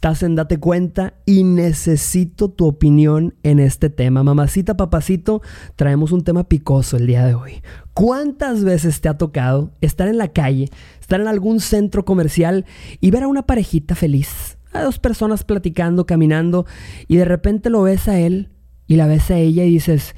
[0.00, 4.22] Estás en Date Cuenta y necesito tu opinión en este tema.
[4.22, 5.42] Mamacita, papacito,
[5.76, 7.60] traemos un tema picoso el día de hoy.
[7.92, 12.64] ¿Cuántas veces te ha tocado estar en la calle, estar en algún centro comercial
[13.02, 14.56] y ver a una parejita feliz?
[14.72, 16.64] A dos personas platicando, caminando,
[17.06, 18.48] y de repente lo ves a él
[18.86, 20.14] y la ves a ella y dices,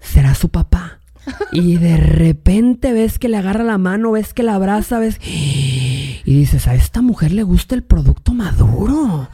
[0.00, 0.98] ¿será su papá?
[1.52, 5.20] Y de repente ves que le agarra la mano, ves que la abraza, ves...
[6.24, 9.28] Y dices, a esta mujer le gusta el producto maduro.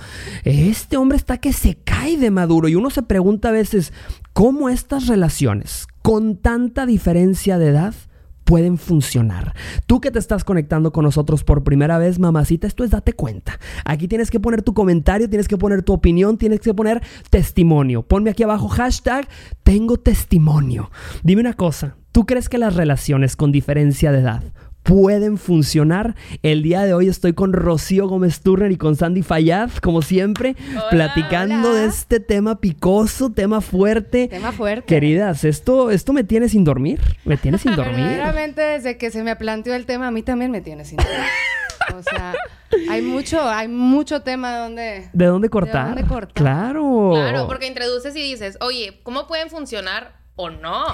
[0.44, 2.68] Este hombre está que se cae de maduro.
[2.68, 3.92] Y uno se pregunta a veces,
[4.32, 7.94] ¿cómo estas relaciones con tanta diferencia de edad
[8.50, 9.54] pueden funcionar.
[9.86, 13.60] Tú que te estás conectando con nosotros por primera vez, mamacita, esto es date cuenta.
[13.84, 18.02] Aquí tienes que poner tu comentario, tienes que poner tu opinión, tienes que poner testimonio.
[18.02, 19.28] Ponme aquí abajo hashtag
[19.62, 20.90] tengo testimonio.
[21.22, 24.42] Dime una cosa, ¿tú crees que las relaciones con diferencia de edad
[24.82, 26.14] pueden funcionar.
[26.42, 30.56] El día de hoy estoy con Rocío Gómez Turner y con Sandy Fayad, como siempre,
[30.90, 34.28] platicando de este tema picoso, tema fuerte.
[34.28, 34.86] Tema fuerte.
[34.86, 37.00] Queridas, esto, esto me tiene sin dormir.
[37.24, 37.96] Me tiene sin dormir.
[37.96, 41.16] Verdaderamente, desde que se me planteó el tema, a mí también me tiene sin dormir.
[41.96, 42.34] O sea,
[42.88, 45.10] hay mucho, hay mucho tema de dónde...
[45.12, 45.88] ¿De dónde cortar?
[45.88, 46.34] ¿De dónde cortar?
[46.34, 47.10] Claro.
[47.14, 50.86] Claro, porque introduces y dices, oye, ¿cómo pueden funcionar o no.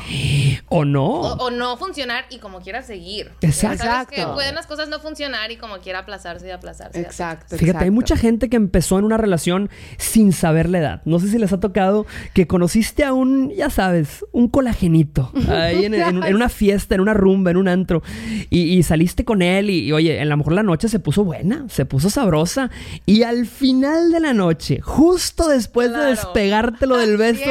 [0.69, 1.05] O no.
[1.05, 3.31] O, no funcionar y como quiera seguir.
[3.41, 3.85] Exacto.
[3.85, 7.01] ¿Sabes que pueden las cosas no funcionar y como quiera aplazarse y aplazarse.
[7.01, 7.57] Exacto.
[7.57, 11.03] Fíjate, hay mucha gente que empezó en una relación sin saber la edad.
[11.05, 15.85] No sé si les ha tocado que conociste a un, ya sabes, un colagenito ahí
[15.85, 15.95] en,
[16.35, 18.03] una fiesta, en una rumba, en un antro
[18.51, 21.85] y, saliste con él y, oye, a lo mejor la noche se puso buena, se
[21.85, 22.71] puso sabrosa
[23.05, 27.51] y al final de la noche, justo después de despegártelo del beso,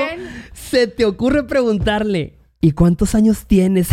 [0.76, 3.88] se te ocurre preguntarle, ¿y cuántos años tienes?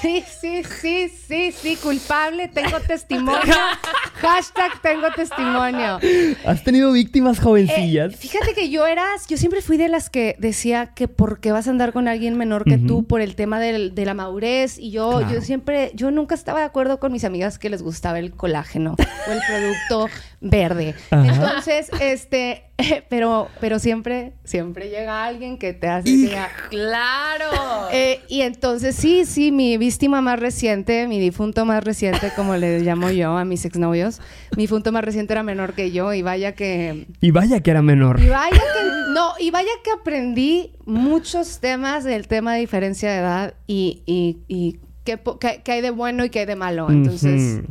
[0.00, 3.54] Sí, sí, sí, sí, sí, culpable, tengo testimonio.
[4.14, 6.00] Hashtag tengo testimonio.
[6.44, 8.14] ¿Has tenido víctimas jovencillas?
[8.14, 11.52] Eh, fíjate que yo eras, yo siempre fui de las que decía que por qué
[11.52, 14.78] vas a andar con alguien menor que tú por el tema de la madurez.
[14.78, 18.18] Y yo, yo siempre, yo nunca estaba de acuerdo con mis amigas que les gustaba
[18.18, 20.08] el colágeno o el producto
[20.40, 20.94] verde.
[21.10, 22.64] Entonces, este,
[23.08, 26.30] pero, pero siempre, siempre llega alguien que te hace
[26.70, 27.88] ¡Claro!
[27.92, 32.80] Eh, y entonces, sí, sí, mi víctima más reciente, mi difunto más reciente, como le
[32.80, 34.20] llamo yo a mis exnovios,
[34.56, 37.06] mi difunto más reciente era menor que yo y vaya que...
[37.20, 38.20] Y vaya que era menor.
[38.20, 39.12] Y vaya que...
[39.12, 44.38] No, y vaya que aprendí muchos temas del tema de diferencia de edad y, y,
[44.48, 45.18] y qué,
[45.66, 46.88] hay de bueno y qué hay de malo.
[46.90, 47.62] Entonces...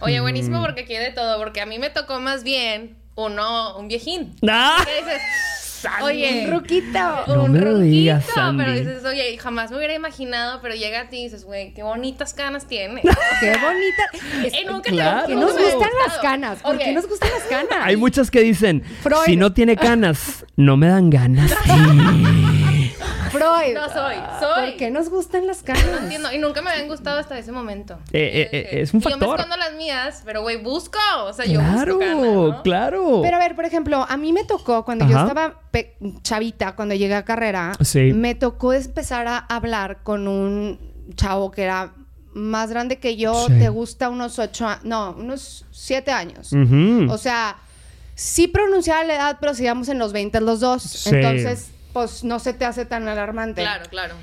[0.00, 3.78] Oye, buenísimo porque aquí hay de todo, porque a mí me tocó más bien uno,
[3.78, 4.34] un viejín.
[4.46, 4.84] ¡Ah!
[4.84, 5.22] ¿Qué dices?
[6.02, 7.24] Oye, un ruquito.
[7.26, 8.20] un me ruquito.
[8.56, 11.82] pero dices, oye, jamás me hubiera imaginado, pero llega a ti y dices, güey, qué
[11.82, 13.02] bonitas canas tiene.
[13.40, 14.56] qué bonita.
[14.56, 15.26] Eh, nunca claro.
[15.26, 16.58] Que nos gustan las canas.
[16.60, 17.78] ¿Por qué nos gustan las canas?
[17.82, 18.82] Hay muchas que dicen,
[19.24, 21.52] si no tiene canas, no me dan ganas.
[23.30, 23.74] Freud.
[23.74, 24.70] No soy, soy.
[24.70, 25.86] ¿Por qué nos gustan las canas?
[25.90, 26.32] No entiendo.
[26.32, 27.98] Y nunca me habían gustado hasta ese momento.
[28.12, 29.20] Eh, eh, es un factor.
[29.20, 30.98] yo me escondo las mías, pero güey, busco.
[31.24, 33.20] O sea, yo busco Claro, claro.
[33.22, 35.60] Pero a ver, por ejemplo, a mí me tocó cuando yo estaba
[36.22, 37.72] chavita, cuando llegué a carrera,
[38.14, 40.78] me tocó empezar a hablar con un
[41.14, 41.92] chavo que era
[42.34, 46.50] más grande que yo, te gusta unos ocho, no, unos siete años.
[47.08, 47.56] O sea,
[48.14, 51.06] sí pronunciaba la edad, pero sigamos en los 20 los dos.
[51.06, 53.62] Entonces, pues no se te hace tan alarmante.
[53.62, 54.14] Claro, claro.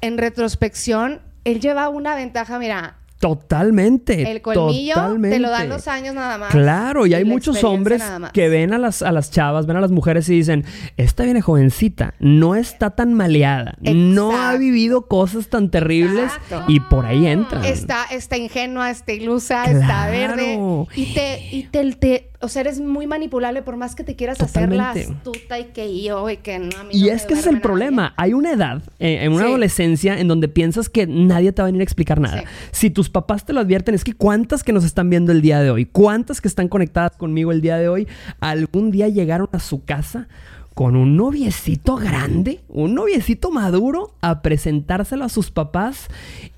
[0.00, 4.30] En retrospección, él lleva una ventaja, mira, Totalmente.
[4.30, 6.50] El colmillo te lo dan los años nada más.
[6.50, 8.02] Claro, y hay muchos hombres
[8.32, 10.64] que ven a las, a las chavas, ven a las mujeres y dicen,
[10.96, 16.30] esta viene jovencita, no está tan maleada, no ha vivido cosas tan terribles
[16.68, 17.66] y por ahí entra.
[17.66, 20.58] Está, está ingenua, está ilusa, está verde.
[20.94, 24.40] Y te, y te, te o sea, eres muy manipulable por más que te quieras
[24.40, 26.76] hacer la astuta y que yo y que no.
[26.78, 28.14] A mí y es que ese es el problema.
[28.16, 31.70] Hay una edad, eh, en una adolescencia, en donde piensas que nadie te va a
[31.70, 32.44] venir a explicar nada.
[32.72, 35.60] Si tus papás te lo advierten, es que cuántas que nos están viendo el día
[35.60, 38.06] de hoy, cuántas que están conectadas conmigo el día de hoy,
[38.40, 40.28] algún día llegaron a su casa
[40.74, 46.08] con un noviecito grande, un noviecito maduro, a presentárselo a sus papás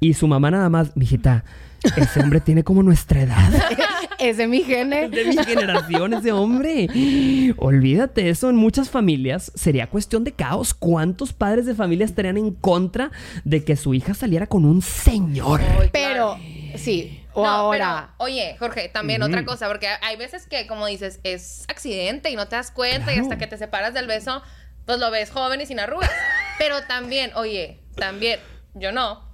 [0.00, 1.44] y su mamá nada más, mijita
[1.96, 3.52] ese hombre tiene como nuestra edad.
[4.18, 5.04] es de mi gene.
[5.04, 6.88] Es de mi generación ese hombre.
[7.58, 10.74] Olvídate, eso en muchas familias sería cuestión de caos.
[10.74, 13.10] ¿Cuántos padres de familia estarían en contra
[13.44, 15.60] de que su hija saliera con un señor?
[15.92, 16.36] Pero,
[16.76, 18.14] sí, o ahora.
[18.18, 22.48] oye, Jorge, también otra cosa, porque hay veces que, como dices, es accidente y no
[22.48, 24.42] te das cuenta y hasta que te separas del beso,
[24.84, 26.10] pues lo ves joven y sin arrugas.
[26.58, 28.40] Pero también, oye, también,
[28.74, 29.27] yo no,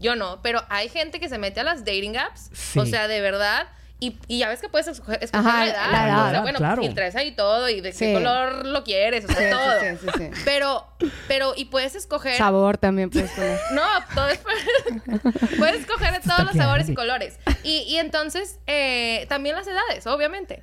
[0.00, 3.20] yo no, pero hay gente que se mete a las dating apps, o sea, de
[3.20, 3.66] verdad,
[3.98, 6.26] Y, y ya ves que puedes escoger, la edad.
[6.26, 6.82] o sea, bueno, claro.
[6.82, 9.80] filtres ahí todo y de qué color lo quieres, o sea, todo.
[9.80, 10.86] Sí, sí, sí, Pero,
[11.28, 12.36] pero, y puedes escoger.
[12.36, 13.58] Sabor también puedes escoger.
[13.72, 13.82] no,
[14.14, 14.40] todo es.
[15.58, 17.38] puedes escoger de todos los sabores y colores.
[17.62, 20.62] Y, y entonces, eh, también las edades, obviamente.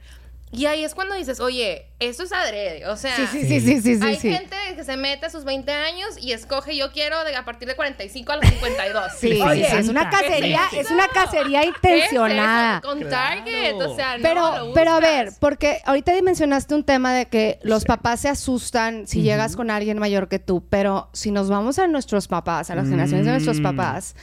[0.53, 2.88] Y ahí es cuando dices, oye, esto es adrede.
[2.88, 6.09] O sea, sí, sí, sí, sí, hay gente que se mete a sus 20 años
[6.21, 9.03] y escoge, yo quiero de, a partir de 45 a los 52.
[9.17, 12.81] Sí, oye, es una cacería, es una cacería intencionada.
[12.81, 17.25] Con Target, o sea, pero, no Pero a ver, porque ahorita mencionaste un tema de
[17.25, 21.49] que los papás se asustan si llegas con alguien mayor que tú, pero si nos
[21.49, 23.63] vamos a nuestros papás, a las generaciones de nuestros mm.
[23.63, 24.15] papás,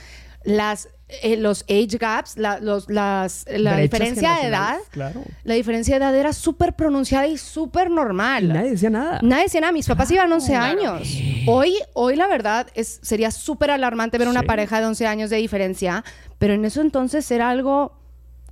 [0.45, 0.89] las
[1.23, 4.77] eh, los age gaps, la, los, las, la diferencia de edad,
[5.45, 8.49] la diferencia de edad era súper pronunciada y súper normal.
[8.49, 9.19] nadie decía nada.
[9.23, 9.73] Nadie decía nada.
[9.73, 11.09] Mis papás iban 11 años.
[11.47, 15.37] Hoy, hoy la verdad, es, sería súper alarmante ver una pareja de 11 años de
[15.37, 16.05] diferencia,
[16.39, 18.00] pero en eso entonces era algo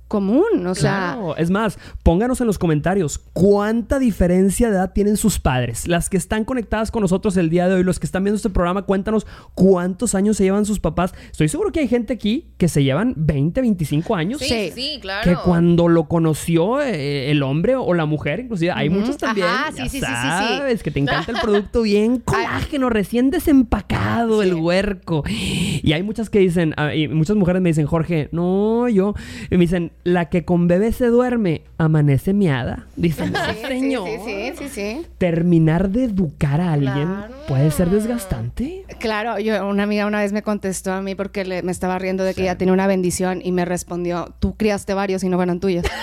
[0.09, 1.17] común, o sea...
[1.37, 5.87] Es más, pónganos en los comentarios cuánta diferencia de edad tienen sus padres.
[5.87, 8.49] Las que están conectadas con nosotros el día de hoy, los que están viendo este
[8.49, 11.13] programa, cuéntanos cuántos años se llevan sus papás.
[11.31, 14.41] Estoy seguro que hay gente aquí que se llevan 20, 25 años.
[14.41, 15.23] Sí, sí, claro.
[15.23, 19.47] Que cuando lo conoció eh, el hombre o la mujer, inclusive, hay muchos también.
[19.47, 24.55] Ajá, sí, sí, sabes, sí, que te encanta el producto bien colágeno, recién desempacado, el
[24.55, 25.23] huerco.
[25.27, 29.13] Y hay muchas que dicen, ah, y muchas mujeres me dicen, Jorge, no, yo,
[29.49, 32.87] y me dicen, la que con bebé se duerme, amanece miada.
[32.95, 34.07] Dicen, sí, señor.
[34.25, 37.09] Sí, sí, sí, Terminar de educar a alguien
[37.47, 38.85] puede ser desgastante.
[38.99, 42.23] Claro, yo, una amiga una vez me contestó a mí porque le, me estaba riendo
[42.23, 45.59] de que ella tenía una bendición y me respondió, tú criaste varios y no fueron
[45.59, 45.85] tuyos.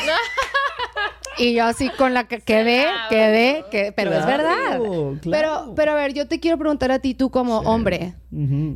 [1.38, 4.81] Y yo así con la que quedé, quedé, que, pero es verdad.
[5.22, 8.14] Pero, pero a ver, yo te quiero preguntar a ti, tú como hombre,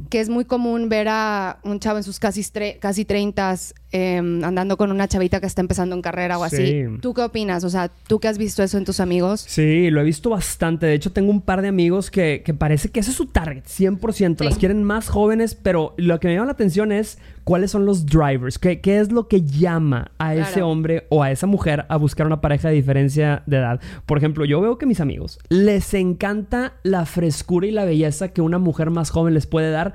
[0.08, 2.44] que es muy común ver a un chavo en sus casi,
[2.80, 3.56] casi 30
[3.92, 6.84] em, andando con una chavita que está empezando en carrera o así.
[7.00, 7.64] ¿Tú qué opinas?
[7.64, 9.44] O sea, ¿tú que has visto eso en tus amigos?
[9.46, 10.86] Sí, lo he visto bastante.
[10.86, 13.64] De hecho, tengo un par de amigos que, que parece que ese es su target,
[13.64, 14.44] 100%.
[14.44, 18.06] Las quieren más jóvenes, pero lo que me llama la atención es cuáles son los
[18.06, 21.96] drivers, qué, qué es lo que llama a ese hombre o a esa mujer a
[21.96, 23.80] buscar una pareja de diferencia de edad.
[24.06, 28.40] Por ejemplo, yo veo que mis amigos les encanta la frescura y la belleza que
[28.40, 29.94] una mujer más joven les puede dar,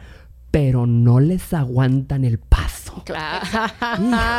[0.51, 2.74] pero no les aguantan el paso.
[3.03, 3.45] Claro.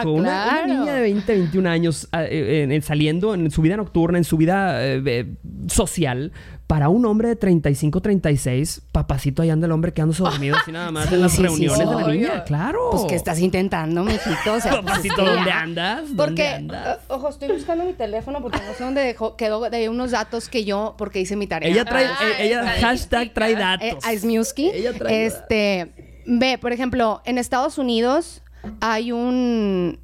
[0.13, 4.37] una, niña de 20, 21 años ah, eh, saliendo en su vida nocturna, en su
[4.37, 5.35] vida eh, eh,
[5.69, 6.33] social,
[6.67, 10.91] para un hombre de 35, 36, papacito ahí anda el hombre quedándose dormido así nada
[10.91, 12.45] más en las reuniones de la niña.
[12.45, 12.89] Claro.
[12.91, 14.55] Pues que estás intentando, mijito.
[14.55, 16.05] O sea, pues, papacito, ¿dónde andas?
[16.17, 16.67] porque,
[17.09, 20.65] ojo, estoy buscando mi teléfono porque no sé dónde dejó, quedó de unos datos que
[20.65, 21.71] yo, porque hice mi tarea.
[21.71, 24.05] Ella trae, ah, eh, ella, hashtag trae datos.
[24.05, 28.43] Eh, ella trae Este, ve, por ejemplo, en Estados Unidos
[28.81, 29.99] hay un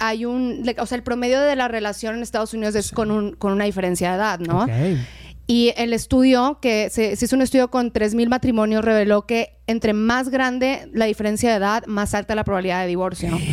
[0.00, 3.32] hay un, o sea, el promedio de la relación en Estados Unidos es con, un,
[3.32, 4.62] con una diferencia de edad, ¿no?
[4.62, 5.04] Okay.
[5.50, 10.28] Y el estudio, que se, hizo un estudio con 3.000 matrimonios, reveló que entre más
[10.28, 13.38] grande la diferencia de edad, más alta la probabilidad de divorcio.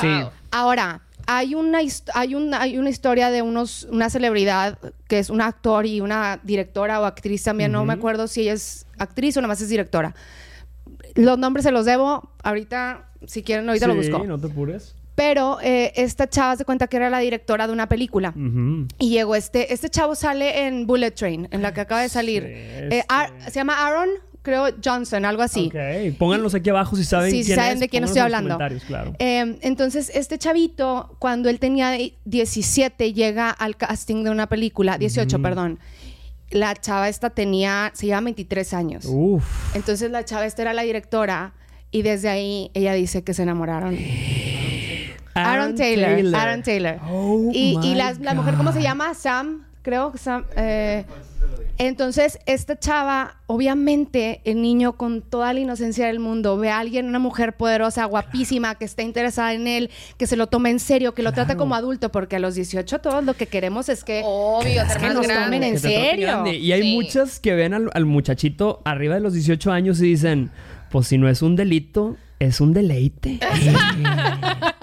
[0.00, 0.08] Sí.
[0.50, 1.80] Ahora, hay una,
[2.14, 4.78] hay, una, hay una historia de unos, una celebridad
[5.08, 8.52] que es un actor y una directora o actriz también, no me acuerdo si ella
[8.52, 10.14] es actriz o nada más es directora.
[11.14, 14.24] Los nombres se los debo, ahorita, si quieren, ahorita lo busco.
[14.24, 14.94] no te apures.
[15.14, 18.34] Pero eh, esta chava se cuenta que era la directora de una película.
[18.98, 22.42] Y llegó este, este chavo sale en Bullet Train, en la que acaba de salir.
[22.46, 23.04] Eh,
[23.46, 24.08] se llama Aaron,
[24.42, 25.72] creo Johnson, algo así.
[25.72, 28.58] Ok, pónganlos aquí abajo si saben quién saben de quién estoy hablando.
[29.18, 35.40] Em, entonces, este chavito, cuando él tenía 17, llega al casting de una película, 18,
[35.40, 35.78] perdón.
[36.54, 39.04] La chava esta tenía, se llama 23 años.
[39.08, 39.74] Uf.
[39.74, 41.52] Entonces, la chava esta era la directora
[41.90, 43.98] y desde ahí ella dice que se enamoraron.
[45.34, 47.00] Aaron, Taylor, Aaron Taylor.
[47.10, 49.14] Oh y, la, mujer, ¿cómo se llama?
[49.14, 50.44] Sam, creo que Sam.
[50.54, 51.04] Eh,
[51.76, 57.06] entonces, esta chava, obviamente, el niño con toda la inocencia del mundo, ve a alguien,
[57.06, 61.14] una mujer poderosa, guapísima, que está interesada en él, que se lo tome en serio,
[61.14, 64.22] que lo trate como adulto, porque a los 18 todos lo que queremos es que,
[64.24, 66.46] Obvio, que nos tomen en serio.
[66.46, 70.52] Y hay muchas que ven al, al muchachito arriba de los 18 años y dicen,
[70.90, 73.40] pues si no es un delito, es un deleite.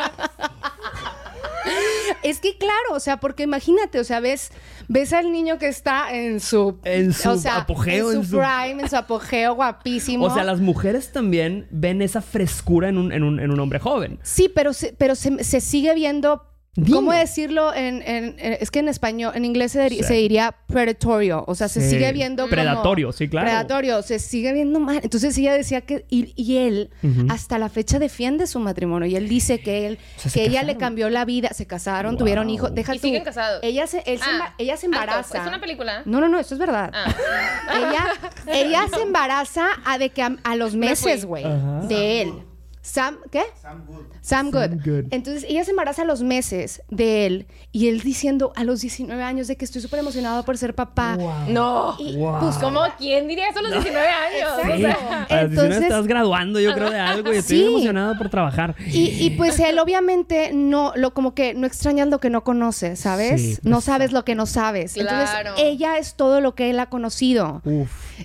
[2.31, 4.51] Es que claro, o sea, porque imagínate, o sea, ves,
[4.87, 8.95] ves al niño que está en su, en su apogeo, en su, prime, en su
[8.95, 10.25] apogeo guapísimo.
[10.27, 13.79] O sea, las mujeres también ven esa frescura en un, en un, en un hombre
[13.79, 14.17] joven.
[14.23, 16.50] Sí, pero, se, pero se, se sigue viendo
[16.89, 18.01] ¿Cómo decirlo en,
[18.37, 21.43] Es que en español, en inglés se, diría predatorio.
[21.47, 22.51] O sea, se sigue viendo como...
[22.51, 23.47] Predatorio, sí, claro.
[23.47, 25.01] Predatorio, se sigue viendo mal.
[25.03, 26.05] Entonces ella decía que...
[26.09, 26.89] Y, él
[27.29, 29.07] hasta la fecha defiende su matrimonio.
[29.07, 29.99] Y él dice que él...
[30.33, 31.49] que ella le cambió la vida.
[31.49, 32.73] Se casaron, tuvieron hijos.
[32.73, 33.59] Deja y siguen casados.
[33.63, 35.41] Ella se, ah, ella se embaraza.
[35.41, 36.03] ¿Es una película?
[36.05, 36.39] No, no, no.
[36.39, 36.89] Esto es verdad.
[36.93, 37.13] Ah.
[37.75, 41.43] ella, ella se embaraza a, de que a, los meses, güey.
[41.87, 42.33] De él.
[42.81, 43.43] Sam, ¿qué?
[43.61, 44.05] Sam Good.
[44.21, 45.05] Sam Good.
[45.11, 49.21] Entonces ella se embaraza a los meses de él y él diciendo a los 19
[49.21, 51.15] años de que estoy súper emocionado por ser papá.
[51.47, 51.95] No.
[52.39, 55.27] Pues como, ¿quién diría eso a los 19 años?
[55.29, 58.75] Entonces, estás graduando yo creo de algo y estoy emocionado por trabajar.
[58.87, 63.63] Y, pues él obviamente no, lo como que no extrañas lo que no conoces, ¿sabes?
[63.63, 64.97] no sabes lo que no sabes.
[64.97, 67.61] Entonces ella es todo lo que él ha conocido.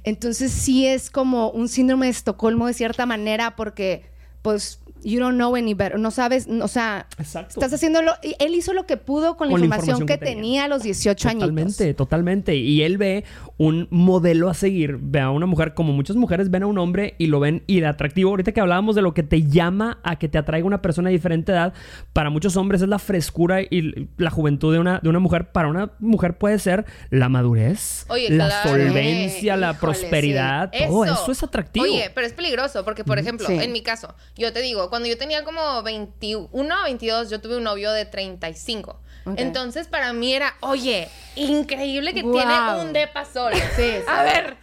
[0.05, 4.16] Entonces sí es como un síndrome de Estocolmo de cierta manera porque
[4.47, 5.99] pues you don't know any better.
[5.99, 8.13] No sabes, o sea, estás haciéndolo.
[8.41, 10.65] Él hizo lo que pudo con, la, información que, tenía.
[10.65, 11.41] a los 18 años.
[11.43, 12.57] Totalmente, totalmente.
[12.57, 13.25] Y él ve
[13.57, 14.99] un modelo a seguir.
[15.01, 17.81] Ve a una mujer, como muchas mujeres ven a un hombre y lo ven y
[17.81, 18.31] de atractivo.
[18.31, 21.15] Ahorita que hablábamos de lo que te llama a que te atraiga una persona de
[21.15, 21.73] diferente edad,
[22.13, 25.53] para muchos hombres es la frescura y la juventud de una, de una mujer.
[25.53, 30.73] Para una mujer puede ser la madurez, la solvencia, la prosperidad.
[30.89, 31.31] Todo eso.
[31.31, 31.85] es atractivo.
[31.85, 35.19] Oye, pero es peligroso porque, por ejemplo, en mi caso, yo te digo, cuando yo
[35.19, 36.49] tenía como 21,
[36.85, 38.99] 22, yo tuve un novio de 35.
[39.37, 43.57] Entonces, para mí era, oye, increíble que tiene un depa solo.
[43.77, 44.57] Sí, A ver,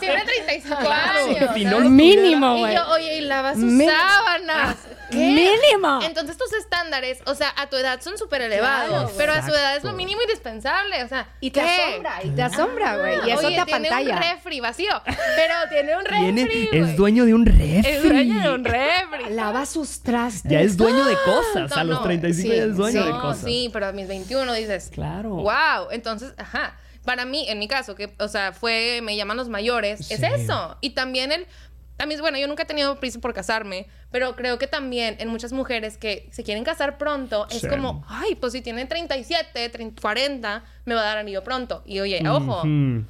[0.00, 1.90] tiene 35 años.
[1.90, 2.72] Mínimo, güey.
[2.72, 4.76] Y yo, oye, y lava sus sábanas.
[5.12, 6.00] Mínimo.
[6.02, 9.76] Entonces tus estándares, o sea, a tu edad son súper elevados, pero a su edad
[9.76, 13.46] es lo mínimo indispensable, o sea, y te asombra, y te asombra, güey, y eso
[13.46, 17.82] Oye, te tiene un refri vacío, pero tiene un refri, Es dueño de un refri.
[17.86, 19.30] Es dueño de un refri.
[19.30, 20.50] Lava sus trastes.
[20.50, 23.44] Ya es dueño de cosas, a los 35 ya es dueño de cosas.
[23.44, 25.30] Sí, pero a mis 21 dices, claro.
[25.30, 26.78] Wow, entonces, ajá.
[27.04, 30.78] Para mí, en mi caso, que, o sea, fue, me llaman los mayores, es eso.
[30.80, 31.48] Y también el,
[31.96, 35.52] también, bueno, yo nunca he tenido prisa por casarme, pero creo que también en muchas
[35.52, 40.62] mujeres que se quieren casar pronto, es como, ay, pues si tienen 37, 30, 40,
[40.84, 41.82] me va a dar anillo pronto.
[41.84, 42.62] Y oye, ojo,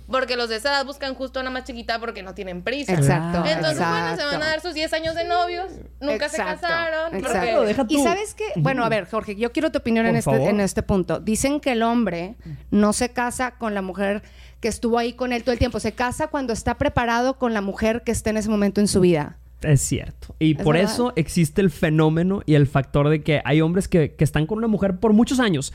[0.07, 2.95] porque los de esa edad buscan justo una más chiquita porque no tienen prisa.
[2.95, 3.45] Exacto.
[3.47, 7.15] Entonces, bueno, se van a dar sus 10 años de novios, nunca se casaron.
[7.15, 7.85] Exacto.
[7.91, 10.83] Y sabes qué, bueno, a ver, Jorge, yo quiero tu opinión en este, en este
[10.83, 11.21] punto.
[11.21, 12.37] Dicen que el hombre
[12.71, 14.23] no se casa con la mujer
[14.61, 17.61] que estuvo ahí con él todo el tiempo, se casa cuando está preparado con la
[17.61, 19.37] mujer que esté en ese momento en su vida.
[19.65, 20.35] Es cierto.
[20.39, 24.47] Y por eso existe el fenómeno y el factor de que hay hombres que, están
[24.47, 25.73] con una mujer por muchos años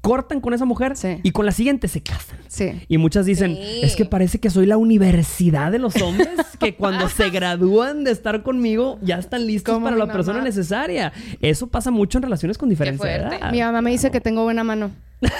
[0.00, 2.38] cortan con esa mujer y con la siguiente se casan.
[2.48, 2.82] Sí.
[2.88, 7.08] Y muchas dicen, es que parece que soy la universidad de los hombres, que cuando
[7.08, 11.12] se gradúan de estar conmigo ya están listos para la persona necesaria.
[11.40, 13.52] Eso pasa mucho en relaciones con diferencia edad.
[13.52, 14.90] Mi mamá me dice que tengo buena mano.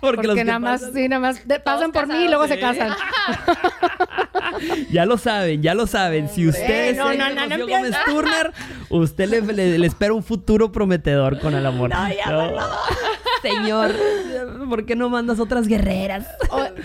[0.00, 2.92] Porque, nada más, sí, nada más pasan por mí y luego se casan.
[4.90, 6.28] ya lo saben, ya lo saben.
[6.28, 8.52] Si usted no, no, no, no Gómez Turner,
[8.88, 11.90] usted le, espera un futuro prometedor con el amor.
[11.90, 12.52] No, ya,
[13.42, 13.94] Señor,
[14.68, 16.26] ¿por qué no mandas otras guerreras?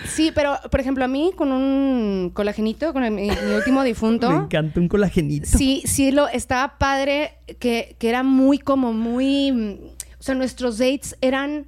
[0.06, 4.30] sí, pero por ejemplo, a mí con un colagenito, con mi, último difunto.
[4.30, 5.46] Me encanta un colagenito.
[5.46, 9.80] Sí, sí, lo estaba padre, que, que era muy como muy.
[10.18, 11.66] O sea, nuestros dates eran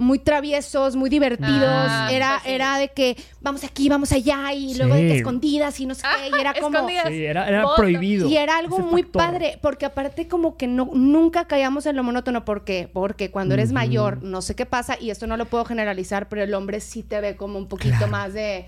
[0.00, 1.50] muy traviesos, muy divertidos.
[1.62, 5.78] Ah, era, pues era de que vamos aquí, vamos allá y luego de que escondidas
[5.78, 6.36] y no sé qué.
[6.36, 6.88] Y era como.
[6.88, 8.26] Sí, era, prohibido.
[8.28, 12.44] Y era algo muy padre, porque aparte, como que no, nunca caíamos en lo monótono.
[12.44, 12.88] ¿Por qué?
[12.90, 16.42] Porque cuando eres mayor, no sé qué pasa, y esto no lo puedo generalizar, pero
[16.42, 18.66] el hombre sí te ve como un poquito más de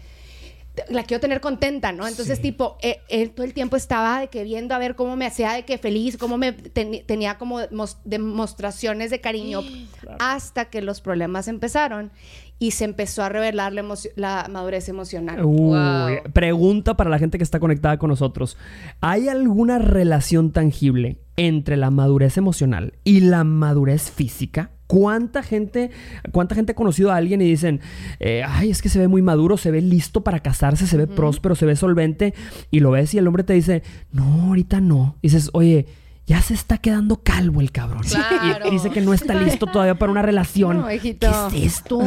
[0.88, 2.06] la quiero tener contenta, ¿no?
[2.06, 5.26] Entonces, tipo, eh, él, todo el tiempo estaba de que viendo a ver cómo me
[5.26, 7.58] hacía de que feliz, cómo me tenía como
[8.04, 9.60] demostraciones de cariño,
[10.18, 12.10] hasta que los problemas empezaron
[12.58, 15.40] y se empezó a revelar la, madurez emocional.
[16.32, 18.56] Pregunta para la gente que está conectada con nosotros.
[19.00, 24.70] ¿Hay alguna relación tangible entre la madurez emocional y la madurez física?
[24.92, 25.90] ¿Cuánta gente,
[26.32, 27.80] cuánta gente ha conocido a alguien y dicen,
[28.20, 31.06] eh, ay, es que se ve muy maduro, se ve listo para casarse, se ve
[31.06, 32.34] próspero, se ve solvente,
[32.70, 35.16] y lo ves y el hombre te dice, no, ahorita no.
[35.22, 35.86] Y dices, oye,
[36.26, 38.02] ya se está quedando calvo el cabrón.
[38.66, 40.84] Y dice que no está listo todavía para una relación.
[41.00, 42.00] ¿Qué es esto?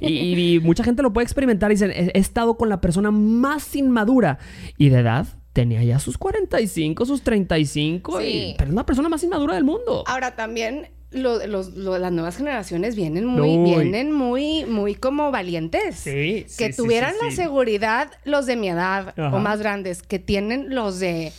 [0.00, 4.38] Y, mucha gente lo puede experimentar y dicen, he, estado con la persona más inmadura
[4.78, 5.26] y de edad.
[5.52, 10.04] Tenía ya sus 45, sus 35, y, pero es la persona más inmadura del mundo.
[10.06, 15.96] Ahora también las nuevas generaciones vienen muy, vienen muy, muy como valientes.
[15.96, 21.00] Sí, Que tuvieran la seguridad los de mi edad o más grandes, que tienen los
[21.00, 21.32] de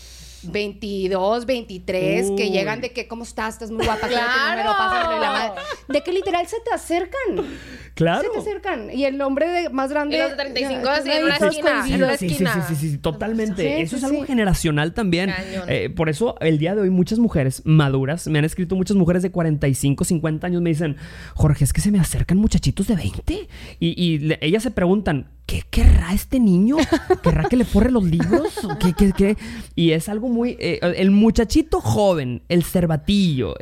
[0.43, 3.55] 22, 23, que llegan de que, ¿cómo estás?
[3.55, 5.55] Estás muy guapa, claro.
[5.87, 7.45] De que literal se te acercan.
[7.93, 8.21] Claro.
[8.21, 8.89] Se te acercan.
[8.91, 10.17] Y el hombre de más grande.
[10.17, 11.83] Y los de 35 así en una esquina.
[11.87, 13.81] En sí, Sí, sí, sí, totalmente.
[13.81, 15.33] eso es algo generacional también.
[15.67, 19.21] Eh, por eso, el día de hoy, muchas mujeres maduras, me han escrito muchas mujeres
[19.23, 20.97] de 45, 50 años, me dicen,
[21.35, 23.47] Jorge, es que se me acercan muchachitos de 20.
[23.79, 26.77] Y, y ellas se preguntan, ¿qué querrá este niño?
[27.21, 28.53] ¿Querrá que le forre los libros?
[28.79, 29.37] ¿Qué, qué, qué?
[29.75, 30.55] Y es algo muy...
[30.61, 33.55] Eh, el muchachito joven, el cervatillo,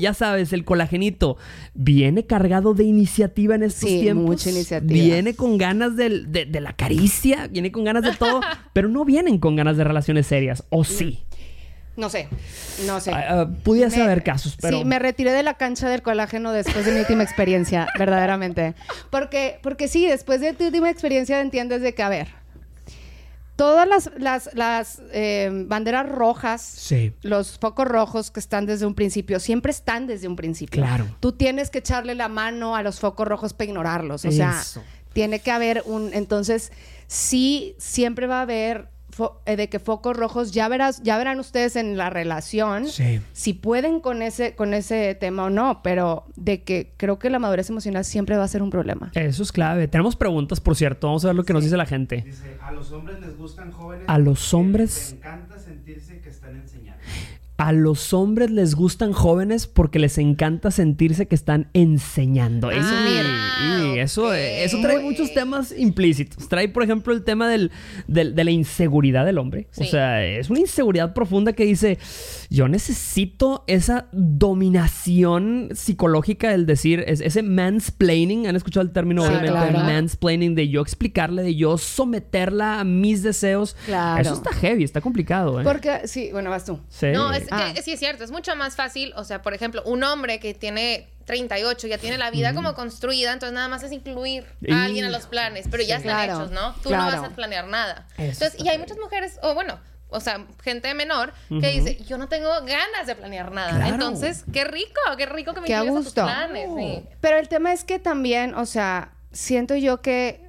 [0.00, 1.36] ya sabes, el colagenito,
[1.74, 4.90] viene cargado de iniciativa en estos sí, Mucha iniciativa.
[4.90, 8.40] Viene con ganas de, de, la caricia, viene con ganas de todo,
[8.72, 11.24] pero no vienen con ganas de relaciones serias, ¿o sí?
[11.96, 12.28] No sé,
[12.86, 13.12] no sé.
[13.12, 14.78] Uh, pudiese haber casos, pero...
[14.78, 18.74] Sí, me retiré de la cancha del colágeno después de mi última experiencia, verdaderamente.
[19.10, 22.28] Porque, porque sí, después de tu última experiencia entiendes de que, a ver,
[23.56, 29.38] todas las, las, las eh, banderas rojas, los focos rojos que están desde un principio,
[29.38, 30.82] siempre están desde un principio.
[30.82, 31.06] Claro.
[31.20, 34.24] Tú tienes que echarle la mano a los focos rojos para ignorarlos.
[34.24, 34.60] O sea,
[35.12, 36.12] tiene que haber un...
[36.12, 36.72] Entonces,
[37.06, 38.88] sí, siempre va a haber
[39.46, 44.22] de que focos rojos ya verás ya verán ustedes en la relación si pueden con
[44.22, 48.36] ese con ese tema o no pero de que creo que la madurez emocional siempre
[48.36, 49.10] va a ser un problema.
[49.14, 49.88] Eso es clave.
[49.88, 51.06] Tenemos preguntas por cierto.
[51.06, 52.22] Vamos a ver lo que nos dice la gente.
[52.24, 56.13] Dice a los hombres les gustan jóvenes a los hombres les encanta sentirse
[57.56, 62.72] a los hombres les gustan jóvenes porque les encanta sentirse que están enseñando.
[62.72, 66.48] Eso, ah, eso, eso trae muchos temas implícitos.
[66.48, 67.70] Trae, por ejemplo, el tema del,
[68.08, 69.68] de la inseguridad del hombre.
[69.76, 71.98] O sea, es una inseguridad profunda que dice,
[72.50, 78.48] yo necesito esa dominación psicológica del decir, ese mansplaining.
[78.48, 80.56] ¿Han escuchado el término, obviamente, mansplaining?
[80.56, 83.76] De yo explicarle, de yo someterla a mis deseos.
[83.86, 84.20] Claro.
[84.20, 85.60] Eso está heavy, está complicado.
[85.60, 85.64] ¿eh?
[85.64, 86.80] Porque, sí, bueno, vas tú.
[86.88, 87.06] Sí.
[87.12, 87.72] No, es Ah.
[87.82, 91.08] sí es cierto, es mucho más fácil, o sea, por ejemplo, un hombre que tiene
[91.24, 95.10] 38 ya tiene la vida como construida, entonces nada más es incluir a alguien a
[95.10, 96.74] los planes, pero ya están hechos, ¿no?
[96.82, 98.06] Tú no vas a planear nada.
[98.18, 102.28] entonces, y hay muchas mujeres, o bueno, o sea, gente menor que dice, yo no
[102.28, 103.88] tengo ganas de planear nada.
[103.88, 106.70] Entonces, qué rico, qué rico que me incluyas a tus planes.
[107.20, 110.43] Pero el tema es que también, o sea, siento yo que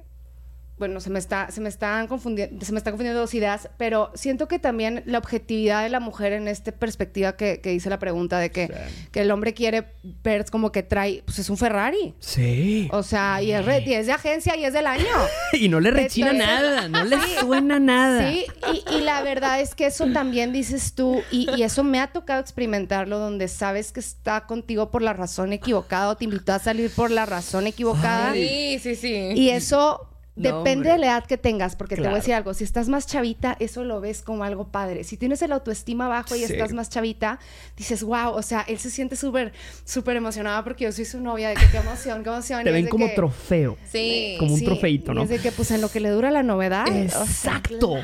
[0.78, 4.10] bueno, se me está, se me están confundiendo, se me están confundiendo dos ideas, pero
[4.14, 7.98] siento que también la objetividad de la mujer en esta perspectiva que, que dice la
[7.98, 8.70] pregunta de que,
[9.10, 9.86] que, el hombre quiere
[10.22, 12.14] ver como que trae, pues es un Ferrari.
[12.18, 12.88] Sí.
[12.92, 13.64] O sea, y es,
[14.06, 15.06] de agencia y es del año.
[15.54, 18.30] y no le rechina nada, no le suena nada.
[18.30, 22.00] Sí, y, y, la verdad es que eso también dices tú, y, y, eso me
[22.00, 26.52] ha tocado experimentarlo, donde sabes que está contigo por la razón equivocada o te invitó
[26.52, 28.34] a salir por la razón equivocada.
[28.34, 29.32] Sí, sí, sí.
[29.34, 32.62] Y eso Depende de la edad que tengas, porque te voy a decir algo, si
[32.62, 35.02] estás más chavita, eso lo ves como algo padre.
[35.04, 37.38] Si tienes el autoestima bajo y estás más chavita,
[37.76, 39.52] dices, wow, o sea, él se siente súper,
[39.84, 42.64] súper emocionado porque yo soy su novia, de que qué emoción, qué emoción.
[42.64, 43.78] Te ven como trofeo.
[43.90, 44.36] Sí.
[44.38, 45.22] Como un trofeito, ¿no?
[45.22, 46.86] Es de que, pues, en lo que le dura la novedad.
[46.86, 47.96] Exacto.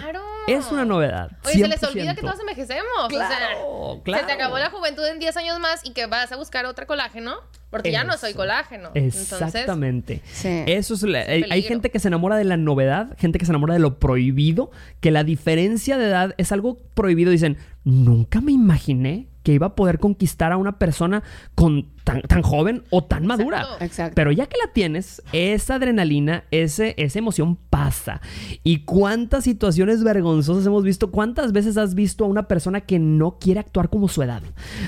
[0.49, 1.31] Es una novedad.
[1.45, 3.09] Oye, se les olvida que todos envejecemos.
[3.09, 6.33] Claro, o sea, se te acabó la juventud en 10 años más y que vas
[6.33, 7.37] a buscar otra colágeno.
[7.73, 8.91] Porque ya no soy colágeno.
[8.95, 10.21] Exactamente.
[10.45, 13.81] Eso es, hay gente que se enamora de la novedad, gente que se enamora de
[13.81, 17.31] lo prohibido, que la diferencia de edad es algo prohibido.
[17.31, 21.22] Dicen, nunca me imaginé que iba a poder conquistar a una persona
[21.55, 23.66] con tan, tan joven o tan madura.
[23.81, 24.14] Exacto.
[24.14, 28.20] Pero ya que la tienes, esa adrenalina, ese, esa emoción pasa.
[28.64, 31.11] ¿Y cuántas situaciones vergonzosas hemos visto?
[31.11, 34.42] ¿Cuántas veces has visto a una persona que no quiere actuar como su edad?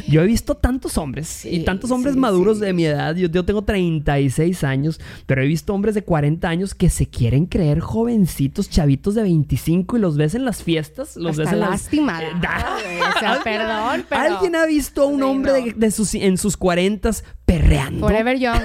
[0.08, 3.14] Yo he visto tantos hombres y tantos hombres maduros de mi edad.
[3.14, 7.46] Yo, yo, tengo 36 años, pero he visto hombres de 40 años que se quieren
[7.46, 11.16] creer jovencitos, chavitos de 25 y los ves en las fiestas.
[11.16, 12.22] Los ves en lástima.
[12.22, 12.30] Eh,
[13.16, 14.43] o sea, perdón, pero...
[14.44, 17.11] ¿Alguien ha visto a un hombre de, sus, en sus 40
[17.46, 18.07] perreando.
[18.07, 18.61] Forever Young.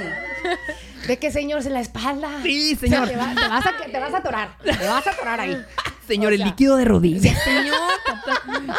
[1.07, 1.63] ¿De qué, señor?
[1.63, 2.29] ¿Se la espalda?
[2.43, 3.07] Sí, señor.
[3.07, 4.57] te, vas a, te, vas a, atorar.
[4.61, 5.57] Te vas a atorar ahí.
[6.07, 7.37] Señor, el líquido de rodillas.
[7.43, 7.77] Señor.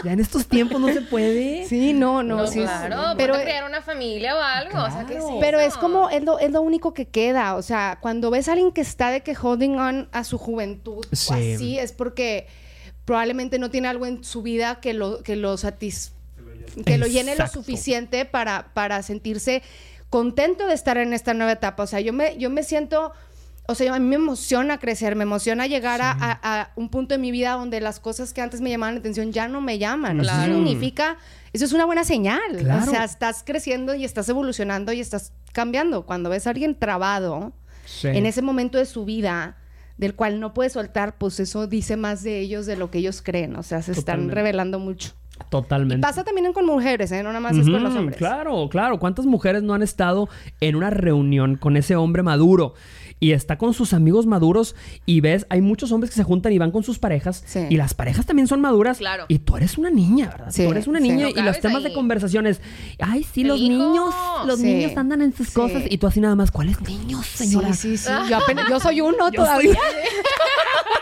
[0.05, 1.65] ya en estos tiempos no se puede.
[1.69, 2.49] Sí, no, no.
[2.49, 4.83] sí, claro, pero crear una familia o algo.
[4.83, 7.55] O sea, ¿qué pero es como, es lo, es lo único que queda.
[7.55, 11.07] O sea, cuando ves a alguien que está de que holding on a su juventud
[11.07, 12.49] o así, es porque
[13.05, 16.20] probablemente no tiene algo en su vida que lo, que lo satisfaga
[16.85, 19.63] que lo llene lo suficiente para, para sentirse
[20.11, 21.85] contento de estar en esta nueva etapa.
[21.85, 23.13] O sea, yo me, yo me siento,
[23.67, 27.31] o sea, a mí me emociona crecer, me emociona llegar a, un punto de mi
[27.31, 30.21] vida donde las cosas que antes me llamaban la atención ya no me llaman.
[30.21, 31.17] Eso significa,
[31.53, 32.69] eso es una buena señal.
[32.83, 36.05] O sea, estás creciendo y estás evolucionando y estás cambiando.
[36.05, 37.53] Cuando ves a alguien trabado
[38.03, 39.57] en ese momento de su vida,
[39.97, 43.23] del cual no puede soltar, pues eso dice más de ellos de lo que ellos
[43.23, 43.55] creen.
[43.57, 45.13] O sea, se están revelando mucho.
[45.49, 45.99] Totalmente.
[45.99, 47.23] Y pasa también con mujeres, ¿eh?
[47.23, 48.19] No nada más es con los hombres.
[48.19, 48.99] Claro, claro.
[48.99, 50.29] ¿Cuántas mujeres no han estado
[50.61, 52.75] en una reunión con ese hombre maduro?
[53.21, 54.75] y está con sus amigos maduros
[55.05, 57.93] y ves, hay muchos hombres que se juntan y van con sus parejas y las
[57.95, 58.99] parejas también son maduras.
[58.99, 59.27] Claro.
[59.29, 60.53] Y tú eres una niña, ¿verdad?
[60.55, 62.61] tú eres una niña y los temas de conversaciones,
[62.99, 64.15] ay, sí, los niños,
[64.47, 67.75] los niños andan en sus cosas y tú así nada más, ¿cuáles niños, señora?
[67.75, 68.11] Sí, sí, sí.
[68.31, 69.79] Yo, apenas, yo soy uno todavía.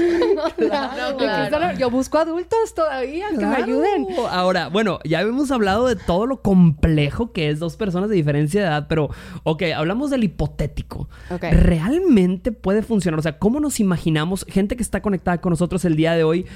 [1.78, 4.06] Yo busco adultos todavía que me ayuden.
[4.30, 8.60] Ahora, bueno, ya hemos hablado de todo lo complejo que es dos personas de diferencia
[8.60, 9.10] de edad, pero,
[9.44, 11.08] ok, hablamos del hipotético.
[11.40, 13.18] ¿Realmente puede funcionar?
[13.18, 16.46] O sea, ¿cómo nos imaginamos, gente que está conectada con nosotros el día de hoy,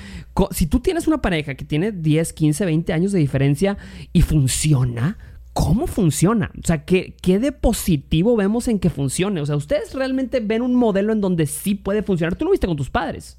[0.50, 3.76] si tú tienes una pareja que tiene 10, 15, 20 años de diferencia
[4.12, 5.18] y funciona?
[5.54, 6.50] ¿Cómo funciona?
[6.58, 9.40] O sea, ¿qué, ¿qué, de positivo vemos en que funcione?
[9.40, 12.36] O sea, ¿ustedes realmente ven un modelo en donde sí puede funcionar?
[12.36, 13.38] Tú no viste con tus padres.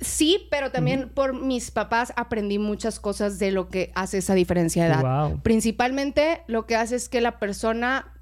[0.00, 4.84] Sí, pero también por mis papás aprendí muchas cosas de lo que hace esa diferencia
[4.84, 5.36] de edad.
[5.42, 8.12] Principalmente lo que hace es que la persona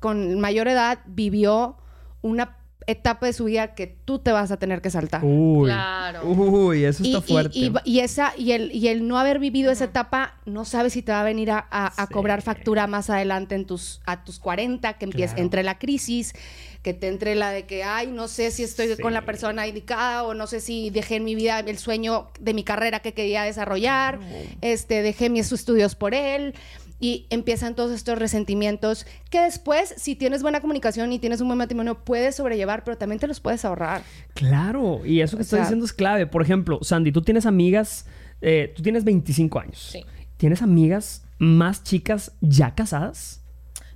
[0.00, 1.76] con mayor edad vivió
[2.22, 5.24] una etapa de su vida que tú te vas a tener que saltar.
[5.24, 6.24] Uy, claro.
[6.24, 7.58] Uy, eso está fuerte.
[7.84, 11.12] Y, esa, y, el, y el no haber vivido esa etapa, no sabes si te
[11.12, 15.40] va a venir a, cobrar factura más adelante en tus, a tus 40, que empiece
[15.40, 16.34] entre la crisis,
[16.82, 20.22] que te entre la de que, ay, no sé si estoy con la persona indicada
[20.22, 23.42] o no sé si dejé en mi vida el sueño de mi carrera que quería
[23.42, 24.20] desarrollar,
[24.60, 26.54] este, dejé mis estudios por él
[26.98, 31.58] y empiezan todos estos resentimientos que después, si tienes buena comunicación y tienes un buen
[31.58, 34.02] matrimonio, puedes sobrellevar, pero también te los puedes ahorrar.
[34.34, 36.26] Claro, y eso que estoy diciendo es clave.
[36.26, 38.06] Por ejemplo, Sandy, tú tienes amigas,
[38.40, 39.88] eh, tú tienes 25 años.
[39.92, 40.04] Sí.
[40.36, 43.42] ¿Tienes amigas más chicas ya casadas?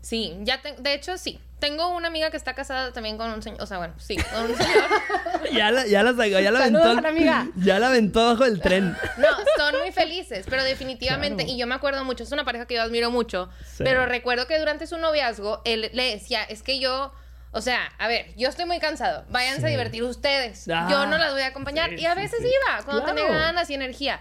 [0.02, 1.38] Sí, ya de hecho sí.
[1.58, 4.50] Tengo una amiga que está casada también con un señor, o sea, bueno, sí, con
[4.50, 4.84] un señor.
[5.52, 7.06] ya la, ya la sacó, ya la aventó.
[7.06, 7.48] amiga.
[7.56, 8.96] Ya la aventó bajo el tren.
[9.18, 12.76] no, son muy felices, pero definitivamente, y yo me acuerdo mucho, es una pareja que
[12.76, 17.12] yo admiro mucho, pero recuerdo que durante su noviazgo, él le decía, es que yo...
[17.52, 19.24] O sea, a ver, yo estoy muy cansado.
[19.28, 20.66] Váyanse a divertir ustedes.
[20.66, 21.92] yo no ah, las voy a acompañar.
[21.92, 24.20] y a veces iba cuando tenía ganas y energía.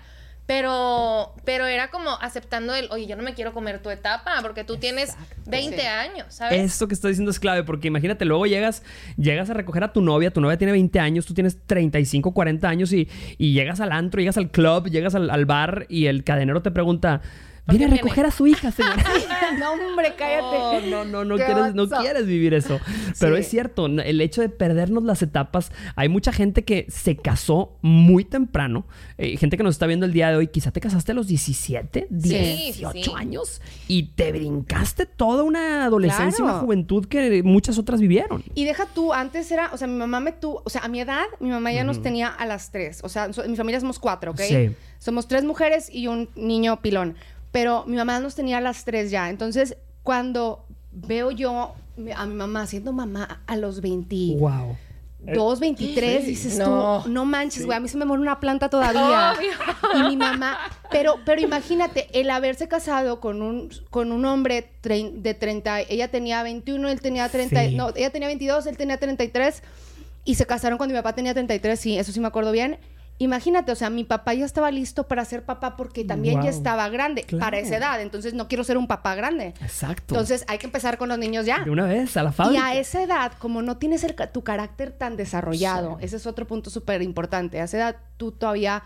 [0.50, 4.64] Pero, pero era como aceptando el, oye, yo no me quiero comer tu etapa porque
[4.64, 6.60] tú tienes 20 años, ¿sabes?
[6.60, 8.82] Esto que estoy diciendo es clave porque imagínate, luego llegas,
[9.16, 12.68] llegas a recoger a tu novia, tu novia tiene 20 años, tú tienes 35, 40
[12.68, 13.08] años y,
[13.38, 16.72] y llegas al antro, llegas al club, llegas al, al bar y el cadenero te
[16.72, 17.22] pregunta,
[17.70, 19.04] Viene a recoger a su hija, señora.
[19.60, 20.90] no, hombre, cállate.
[20.90, 22.80] No, no, no, quieres, no quieres vivir eso.
[23.20, 27.78] Pero es cierto, el hecho de perdernos las etapas, hay mucha gente que se casó
[27.82, 28.86] muy temprano.
[29.18, 31.28] Eh, gente que nos está viendo el día de hoy, quizá te casaste a los
[31.28, 38.00] 17, 18 años y te brincaste toda una adolescencia y una juventud que muchas otras
[38.00, 38.44] vivieron.
[38.56, 41.02] Y deja tú, antes era, o sea, mi mamá me tuvo, o sea, a mi
[41.02, 43.02] edad, mi mamá ya nos tenía a las tres.
[43.04, 44.42] O sea, mi familia somos cuatro, ¿ok?
[44.42, 44.76] Sí.
[45.00, 47.16] Somos tres mujeres y un niño pilón
[47.52, 49.30] pero mi mamá nos tenía a las tres ya.
[49.30, 51.74] Entonces, cuando veo yo
[52.16, 54.16] a mi mamá siendo mamá a los 20...
[54.38, 54.78] Wow.
[55.22, 57.02] 2, 23, dices no.
[57.04, 59.34] tú, no manches, güey, a mí se me muere una planta todavía.
[59.96, 60.58] y mi mamá,
[60.92, 66.42] pero, pero imagínate, el haberse casado con un, con un hombre de 30, ella tenía
[66.42, 69.62] 21, él tenía 30, no, ella tenía 22, él tenía 33,
[70.24, 72.78] y se casaron cuando mi papá tenía 33, sí, eso sí me acuerdo bien.
[73.22, 76.88] Imagínate, o sea, mi papá ya estaba listo para ser papá porque también ya estaba
[76.88, 78.02] grande para esa edad.
[78.02, 79.54] Entonces no quiero ser un papá grande.
[79.62, 80.16] Exacto.
[80.16, 81.60] Entonces hay que empezar con los niños ya.
[81.66, 82.74] De una vez, a la fábrica.
[82.74, 86.70] Y a esa edad, como no tienes tu carácter tan desarrollado, ese es otro punto
[86.70, 87.60] súper importante.
[87.60, 88.84] A esa edad tú todavía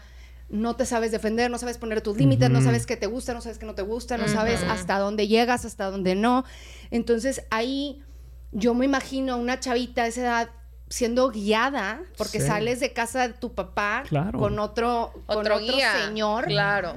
[0.49, 3.41] no te sabes defender, no sabes poner tus límites, no sabes qué te gusta, no
[3.41, 6.43] sabes qué no te gusta, no sabes hasta dónde llegas, hasta dónde no.
[6.89, 8.01] Entonces ahí
[8.51, 10.49] yo me imagino a una chavita a esa edad
[10.93, 15.60] siendo guiada porque sales de casa de tu papá con otro, otro,
[16.06, 16.95] señor claro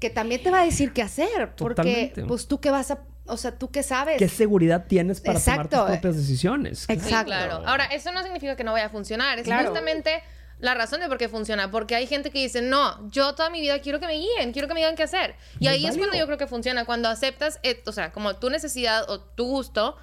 [0.00, 3.36] que también te va a decir qué hacer porque pues tú qué vas a o
[3.36, 4.18] sea, ¿tú qué sabes?
[4.18, 6.86] ¿Qué seguridad tienes para tomar tus propias decisiones?
[6.88, 7.26] Exacto.
[7.26, 7.60] claro.
[7.66, 9.40] Ahora, eso no significa que no vaya a funcionar.
[9.40, 10.22] Es justamente
[10.60, 11.72] la razón de por qué funciona.
[11.72, 14.68] Porque hay gente que dice, no, yo toda mi vida quiero que me guíen, quiero
[14.68, 15.34] que me digan qué hacer.
[15.58, 16.84] Y ahí es cuando yo creo que funciona.
[16.84, 19.96] Cuando aceptas, o sea, como tu necesidad o tu gusto,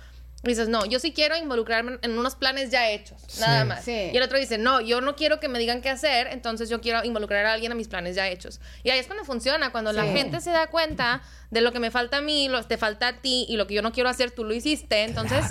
[0.50, 3.88] dices, no, yo sí quiero involucrarme en unos planes ya hechos, nada más.
[3.88, 6.82] Y el otro dice, no, yo no quiero que me digan qué hacer, entonces yo
[6.82, 8.60] quiero involucrar a alguien a mis planes ya hechos.
[8.84, 11.92] Y ahí es cuando funciona, cuando la gente se da cuenta de lo que me
[11.92, 14.10] falta a mí, lo que te falta a ti y lo que yo no quiero
[14.10, 15.46] hacer, tú lo hiciste, entonces...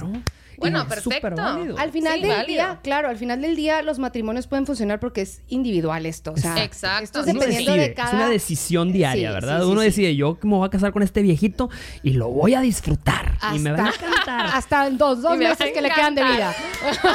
[0.62, 1.42] Bueno, perfecto.
[1.77, 5.42] Al final del día, claro, al final del día los matrimonios pueden funcionar porque es
[5.48, 6.33] individual esto.
[6.33, 7.05] O sea, Exacto.
[7.05, 8.09] Esto es dependiendo de cada...
[8.09, 9.66] Es una decisión diaria, ¿verdad?
[9.66, 11.68] Uno decide, yo me voy a casar con este viejito
[12.03, 13.38] y lo voy a disfrutar.
[13.55, 14.46] y me va a encantar.
[14.55, 16.55] Hasta en dos, dos meses que le quedan de vida.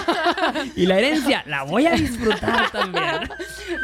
[0.75, 3.29] y la herencia la voy a disfrutar también.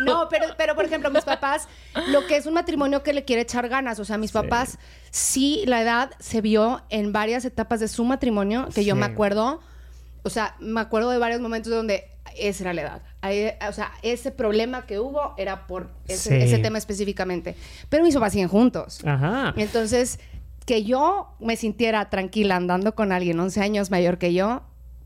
[0.06, 1.68] No, pero, pero por ejemplo, mis papás,
[2.10, 4.78] lo que es un matrimonio que le quiere echar ganas, o sea, mis papás,
[5.14, 9.62] sí, la edad se vio en varias etapas de su matrimonio, que yo me acuerdo,
[10.24, 13.02] o sea, me acuerdo de varios momentos donde esa era la edad.
[13.70, 17.56] o sea, ese problema que hubo era por ese, ese, tema específicamente.
[17.90, 19.02] Pero mis papás siguen juntos.
[19.06, 19.54] Ajá.
[19.56, 20.20] Entonces,
[20.66, 24.64] que yo me sintiera tranquila andando con alguien 11 años mayor que yo,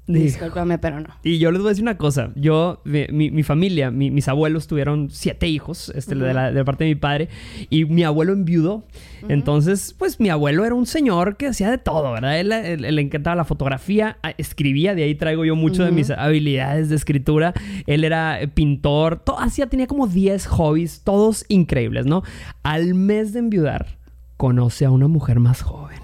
[0.08, 1.10] Discúlpame, pero no.
[1.22, 2.32] Y yo les voy a decir una cosa.
[2.36, 7.28] Yo, mi, familia, mis abuelos tuvieron siete hijos, este, de, la, parte de mi padre,
[7.70, 8.86] y mi abuelo enviudó.
[9.28, 12.40] Entonces, pues mi abuelo era un señor que hacía de todo, ¿verdad?
[12.40, 12.50] Él,
[12.82, 17.54] le encantaba la fotografía, escribía, de ahí traigo yo mucho de mis habilidades de escritura.
[17.86, 22.24] Él era eh, pintor, todo, hacía, tenía como 10 hobbies, todos increíbles, ¿no?
[22.64, 23.98] Al mes de enviudar,
[24.38, 26.00] conoce a una mujer más joven.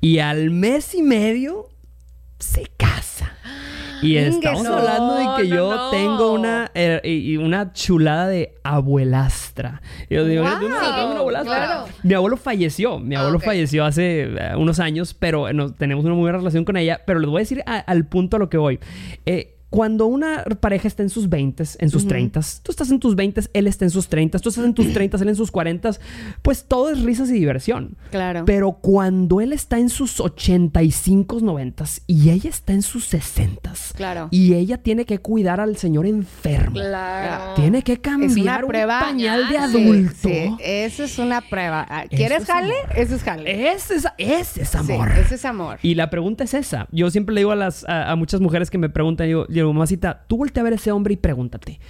[0.00, 1.68] Y al mes y medio
[2.38, 2.66] se
[3.16, 3.32] casa.
[4.02, 9.80] Y estamos hablando de que yo tengo una, eh, una chulada de abuelastra.
[10.10, 11.86] Yo digo, una abuelastra.
[12.02, 12.98] Mi abuelo falleció.
[12.98, 17.00] Mi abuelo falleció hace eh, unos años, pero tenemos una muy buena relación con ella.
[17.06, 18.80] Pero les voy a decir al punto a lo que voy.
[19.24, 23.16] Eh, cuando una pareja está en sus 20, en sus 30, tú estás en tus
[23.16, 25.90] 20, él está en sus 30, tú estás en tus 30, él en sus 40,
[26.42, 27.96] pues todo es risas y diversión.
[28.10, 28.44] Claro.
[28.44, 34.28] Pero cuando él está en sus 85, 90 y ella está en sus 60, claro.
[34.30, 36.74] y ella tiene que cuidar al señor enfermo.
[36.74, 37.54] Claro.
[37.54, 40.28] Tiene que cambiar un pañal de adulto.
[40.28, 41.86] Sí, Eso es una prueba.
[41.88, 42.74] Ah, ¿Quieres jale?
[42.94, 43.72] Eso es jale.
[43.72, 45.10] Ese es, ese es amor.
[45.10, 45.78] ese es amor.
[45.82, 46.86] Y la pregunta es esa.
[46.92, 50.24] Yo siempre le digo a las a, muchas mujeres que me preguntan, yo, yo mamacita,
[50.28, 51.80] tú voltea a ver a ese hombre y pregúntate.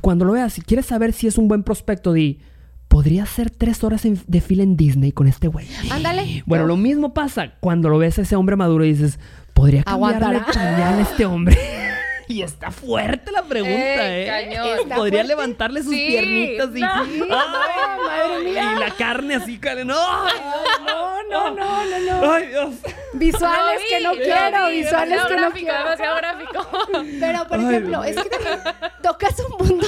[0.00, 2.40] Cuando lo veas, si quieres saber si es un buen prospecto, di,
[2.88, 5.66] podría ser tres horas de fila en Disney con este güey.
[5.90, 6.42] Ándale.
[6.46, 9.18] Bueno, lo mismo pasa cuando lo ves a ese hombre maduro y dices,
[9.54, 11.56] podría cambiarle pañal a este hombre.
[12.32, 14.26] Y está fuerte la pregunta, ¿eh?
[14.26, 14.88] Cañón.
[14.88, 16.80] Podría levantarle sus piernitas y.
[16.80, 18.72] madre mía.
[18.74, 19.84] Y la carne así, no.
[19.84, 22.32] no, no, no, no, no.
[22.32, 22.74] Ay, Dios.
[23.12, 25.78] Visuales que no quiero, visuales que no quiero.
[25.78, 26.68] Demasiado gráfico.
[27.20, 28.30] Pero, por ejemplo, es que
[29.02, 29.86] tocas un punto,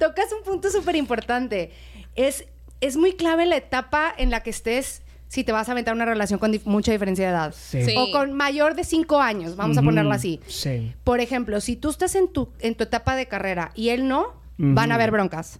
[0.00, 1.70] tocas un punto súper importante.
[2.16, 2.44] Es,
[2.80, 5.01] es muy clave la etapa en la que estés
[5.32, 7.54] si te vas a aventar una relación con mucha diferencia de edad.
[7.56, 7.94] Sí.
[7.96, 10.40] O con mayor de cinco años, vamos a ponerlo así.
[10.46, 10.92] Sí.
[11.04, 14.34] Por ejemplo, si tú estás en tu, en tu etapa de carrera y él no,
[14.58, 15.58] van a haber broncas.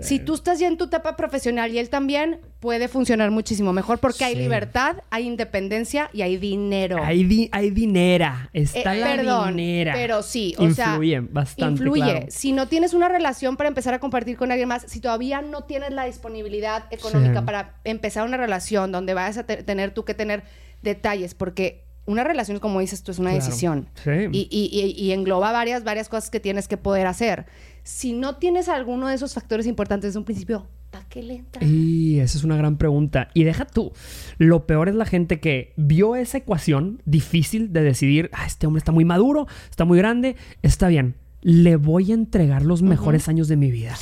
[0.00, 3.98] Si tú estás ya en tu etapa profesional y él también, puede funcionar muchísimo mejor
[3.98, 7.02] porque hay libertad, hay independencia y hay dinero.
[7.02, 9.92] Hay, di hay dinera, está eh, la perdón, dinera.
[9.94, 11.82] Pero sí, o influye bastante.
[11.82, 12.26] Influye.
[12.30, 15.64] Si no tienes una relación para empezar a compartir con alguien más, si todavía no
[15.64, 20.44] tienes la disponibilidad económica para empezar una relación donde vayas a tener tú que tener
[20.82, 23.88] detalles, porque una relación, como dices tú, es una decisión.
[24.06, 27.46] Y, y, y, engloba varias, varias cosas que tienes que poder hacer.
[27.84, 32.20] Si no tienes alguno de esos factores importantes desde un principio, ¿para qué le Y
[32.20, 33.28] esa es una gran pregunta.
[33.34, 33.92] Y deja tú,
[34.38, 38.78] lo peor es la gente que vio esa ecuación difícil de decidir, ah, este hombre
[38.78, 41.16] está muy maduro, está muy grande, está bien.
[41.40, 43.96] Le voy a entregar los mejores años de mi vida.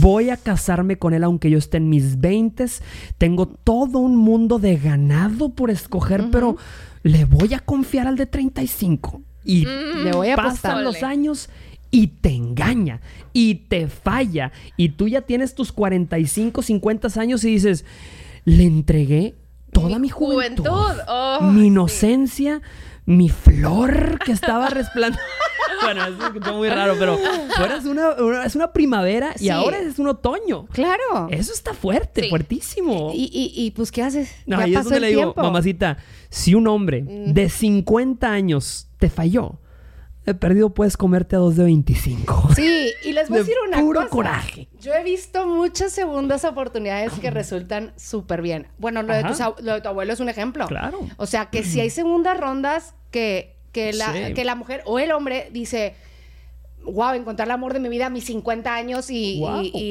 [0.00, 2.64] Voy a casarme con él aunque yo esté en mis 20.
[3.18, 6.56] Tengo todo un mundo de ganado por escoger, pero
[7.02, 9.20] le voy a confiar al de 35.
[9.44, 10.04] Y mm.
[10.04, 11.50] le voy a pasar los años
[11.90, 13.00] y te engaña
[13.32, 14.52] y te falla.
[14.76, 17.84] Y tú ya tienes tus 45, 50 años y dices,
[18.44, 19.34] le entregué
[19.72, 20.66] toda mi, juventud,
[21.06, 22.62] oh, mi inocencia,
[23.06, 25.32] mi flor que estaba resplandeciendo.
[25.82, 27.18] bueno, eso escuchó muy raro, pero
[27.56, 30.66] ahora es una, es una primavera y ahora es un otoño.
[30.72, 31.28] Claro.
[31.30, 33.12] Eso está fuerte, fuertísimo.
[33.14, 34.34] Y, y, pues, ¿qué haces?
[34.46, 35.98] No, ya pasó le digo, mamacita,
[36.28, 37.32] si un hombre mm.
[37.32, 39.58] de 50 años te falló,
[40.30, 42.50] he perdido puedes comerte a dos de 25.
[42.54, 44.68] Sí, y les voy a decir una puro coraje.
[44.80, 48.66] Yo he visto muchas segundas oportunidades que resultan súper bien.
[48.78, 50.66] Bueno, lo de, tu, abuelo es un ejemplo.
[50.66, 50.98] Claro.
[51.16, 55.12] O sea, que si hay segundas rondas que, que, la, que la mujer o el
[55.12, 55.94] hombre dice
[56.84, 59.40] wow, encontrar el amor de mi vida a mis 50 años y,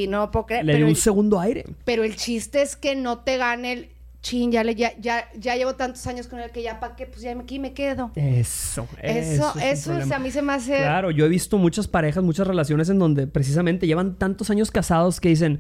[0.10, 0.66] no puedo creer.
[0.66, 1.66] Le dio un segundo aire.
[1.86, 3.90] Pero el chiste es que no te gane el
[4.28, 7.06] chin, ya, le, ya, ya, ya, llevo tantos años con él que ya para qué,
[7.06, 8.12] pues ya aquí me quedo.
[8.16, 9.54] Eso, eso.
[9.58, 10.78] Eso, es, a mí se me hace.
[10.78, 15.22] Claro, yo he visto muchas parejas, muchas relaciones en donde precisamente llevan tantos años casados
[15.22, 15.60] que dicen,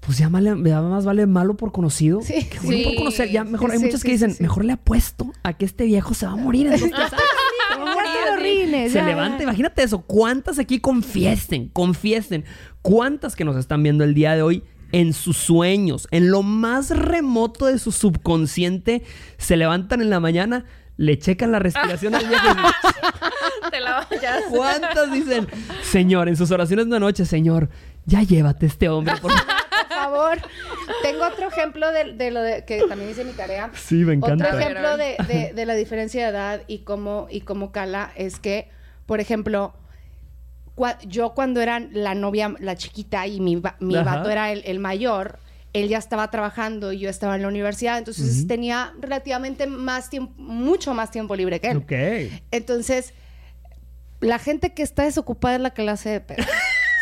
[0.00, 2.20] pues ya, más vale malo por conocido.
[2.20, 3.30] Sí, que bueno por conocer.
[3.30, 6.32] Ya mejor, hay muchas que dicen, mejor le apuesto a que este viejo se va
[6.32, 6.90] a morir en dos
[8.92, 10.02] Se levanta, imagínate eso.
[10.02, 12.44] ¿Cuántas aquí confiesen, confiesen?
[12.82, 16.90] ¿Cuántas que nos están viendo el día de hoy en sus sueños, en lo más
[16.90, 19.02] remoto de su subconsciente,
[19.38, 20.64] se levantan en la mañana,
[20.96, 22.44] le checan la respiración al viejo.
[23.70, 24.40] Te la ya.
[24.50, 25.48] ¿Cuántas dicen,
[25.82, 27.70] Señor, en sus oraciones de noche, Señor,
[28.04, 29.32] ya llévate este hombre, por
[29.88, 30.38] favor.
[31.02, 33.70] Tengo otro ejemplo de, lo de, que también hice mi tarea.
[33.74, 34.46] Sí, me encanta.
[34.46, 38.68] Otro ejemplo de, de, la diferencia de edad y cómo, y cómo cala es que,
[39.06, 39.74] por ejemplo,
[41.06, 45.38] yo cuando era la novia, la chiquita y mi, mi vato era el, mayor,
[45.72, 50.32] él ya estaba trabajando y yo estaba en la universidad, entonces tenía relativamente más tiempo,
[50.36, 51.76] mucho más tiempo libre que él.
[51.78, 52.42] Ok.
[52.50, 53.14] Entonces,
[54.20, 56.44] la gente que está desocupada es la clase de perro.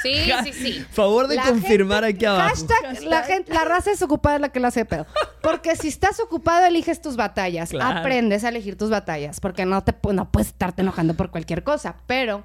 [0.02, 0.86] Sí, sí, sí.
[0.90, 2.48] Favor de confirmar aquí abajo.
[2.48, 5.06] Hashtag, La, gente, la raza desocupada es la que la hace pedo.
[5.42, 7.72] Porque si estás ocupado, eliges tus batallas.
[7.78, 9.40] Aprendes a elegir tus batallas.
[9.40, 11.96] Porque no, te, no puedes estarte enojando por cualquier cosa.
[12.06, 12.44] Pero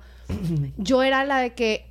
[0.78, 1.86] yo era la de que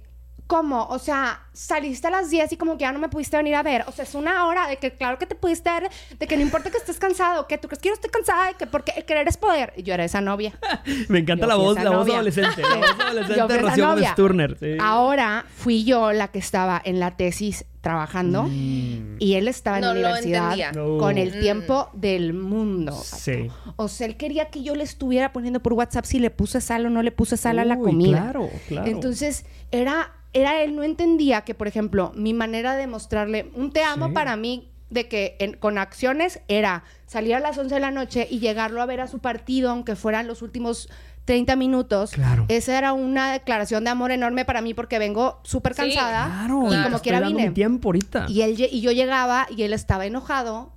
[0.46, 0.86] ¿Cómo?
[0.88, 3.62] O sea, saliste a las 10 y como que ya no me pudiste venir a
[3.62, 3.84] ver.
[3.86, 6.42] O sea, es una hora de que claro que te pudiste ver, de que no
[6.42, 9.04] importa que estés cansado, que tú crees que yo estoy cansada, de que porque el
[9.06, 9.72] querer es poder.
[9.76, 10.52] Y yo era esa novia.
[11.08, 12.60] me encanta la voz, la voz adolescente.
[12.60, 14.58] La voz adolescente de Rocío Turner.
[14.80, 19.16] Ahora fui yo la que estaba en la tesis trabajando mm.
[19.18, 21.40] y él estaba en la universidad con el mm.
[21.40, 22.92] tiempo del mundo.
[22.92, 23.48] Sí.
[23.76, 26.86] O sea, él quería que yo le estuviera poniendo por WhatsApp si le puse sal
[26.86, 28.22] o no le puse sal a la comida.
[28.22, 28.90] Claro, claro.
[28.90, 33.82] Entonces, era era él no entendía que, por ejemplo, mi manera de mostrarle un te
[33.82, 38.28] amo para mí de que con acciones era salir a las 11 de la noche
[38.30, 40.88] y llegarlo a ver a su partido, aunque fueran los últimos
[41.24, 42.10] 30 minutos.
[42.10, 42.44] Claro.
[42.48, 46.26] Esa era una declaración de amor enorme para mí porque vengo súper cansada.
[46.26, 47.50] claro, y como quiera vine.
[47.50, 48.26] tiempo ahorita.
[48.28, 50.72] Y, él, y yo llegaba y él estaba enojado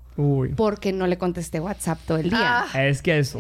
[0.55, 2.65] porque no le contesté WhatsApp todo el día.
[2.73, 2.85] Ah.
[2.85, 3.39] es que eso.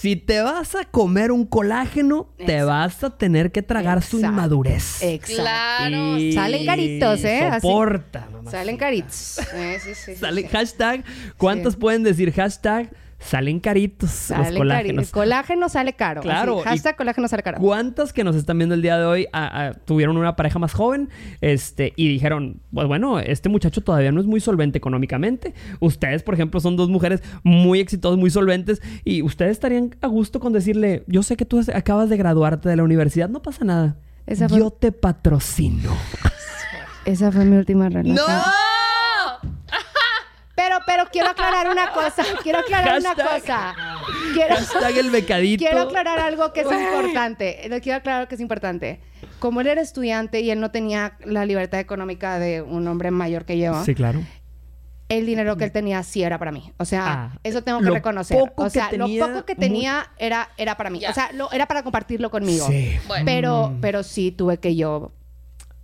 [0.00, 5.02] Si te vas a comer un colágeno, te vas a tener que tragar su inmadurez.
[5.02, 5.42] Exacto.
[5.42, 6.16] Claro.
[6.34, 7.50] Salen caritos, ¿eh?
[7.60, 9.38] Soporta, Salen caritos.
[9.54, 11.04] Eh, sí, sí, Salen hashtag.
[11.38, 12.90] ¿Cuántos pueden decir hashtag?
[13.18, 15.06] Salen caritos los colágenos.
[15.06, 16.20] El colágeno sale caro.
[16.20, 16.58] Claro.
[16.58, 17.58] hashtag colágeno sale caro.
[17.58, 19.26] ¿Cuántas que nos están viendo el día de hoy
[19.84, 21.08] tuvieron una pareja más joven
[21.40, 25.54] este, y dijeron, pues bueno, este muchacho todavía no es muy solvente económicamente?
[25.80, 30.40] Ustedes, por ejemplo, son dos mujeres muy exitosas, muy solventes y ustedes estarían a gusto
[30.40, 33.96] con decirle, yo sé que tú acabas de graduarte de la universidad, no pasa nada.
[34.26, 35.92] Yo te patrocino.
[37.04, 38.16] Esa fue mi última relación.
[38.16, 38.63] ¡No!
[40.54, 42.24] Pero, pero quiero aclarar una cosa.
[42.42, 43.74] Quiero aclarar una cosa.
[44.34, 45.64] Quiero, Hashtag el becadito.
[45.64, 47.60] Quiero aclarar algo que es importante.
[47.82, 49.00] Quiero aclarar algo que es importante.
[49.40, 53.44] Como él era estudiante y él no tenía la libertad económica de un hombre mayor
[53.44, 53.84] que yo.
[53.84, 54.20] Sí, claro.
[55.08, 56.72] El dinero que él tenía sí era para mí.
[56.78, 58.38] O sea, ah, eso tengo que reconocer.
[58.56, 61.04] O sea, lo poco que tenía era, era para mí.
[61.06, 62.66] O sea, lo, era para compartirlo conmigo.
[62.68, 62.96] Sí.
[63.24, 63.80] Pero, mm.
[63.80, 65.12] pero sí tuve que yo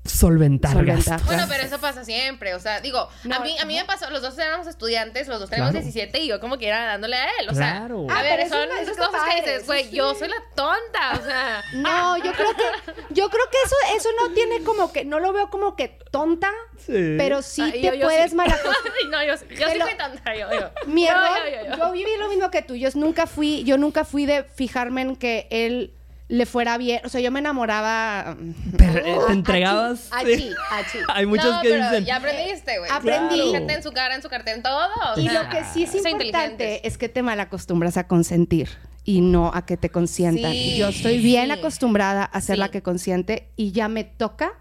[0.04, 2.54] solventar, Bueno, pero eso pasa siempre.
[2.54, 5.50] O sea, digo, a mí, a mí me pasó, los dos éramos estudiantes, los dos
[5.50, 7.48] tenemos 17 y yo como que era dándole a él.
[7.50, 11.18] O sea, a ver, son esas cosas que dices, güey, yo soy la tonta.
[11.20, 11.64] O sea.
[11.74, 15.32] No, yo creo que, yo creo que eso, eso no tiene como que, no lo
[15.32, 17.14] veo como que tonta, sí.
[17.18, 18.48] pero sí te puedes mal
[19.10, 20.70] no, yo, yo sí fui tonta, yo, yo.
[20.86, 21.38] Mi error,
[21.76, 22.74] yo viví lo mismo que tú.
[22.74, 25.94] Yo nunca fui, yo nunca fui de fijarme en que él
[26.30, 27.00] le fuera bien.
[27.04, 28.36] O sea, yo me enamoraba.
[28.78, 30.08] Pero, eh, ¿Te entregabas?
[30.12, 30.52] Achí,
[31.08, 32.04] Hay muchos que dicen.
[32.04, 32.90] Ya aprendiste, güey.
[32.90, 33.40] Aprendí.
[33.40, 34.88] Fíjate en su cara, en su cartel, en todo.
[35.16, 38.68] Y lo que sí es importante es que te malacostumbras a consentir
[39.04, 40.52] y no a que te consientan.
[40.52, 44.52] yo estoy bien acostumbrada a ser la que consiente y ya me toca.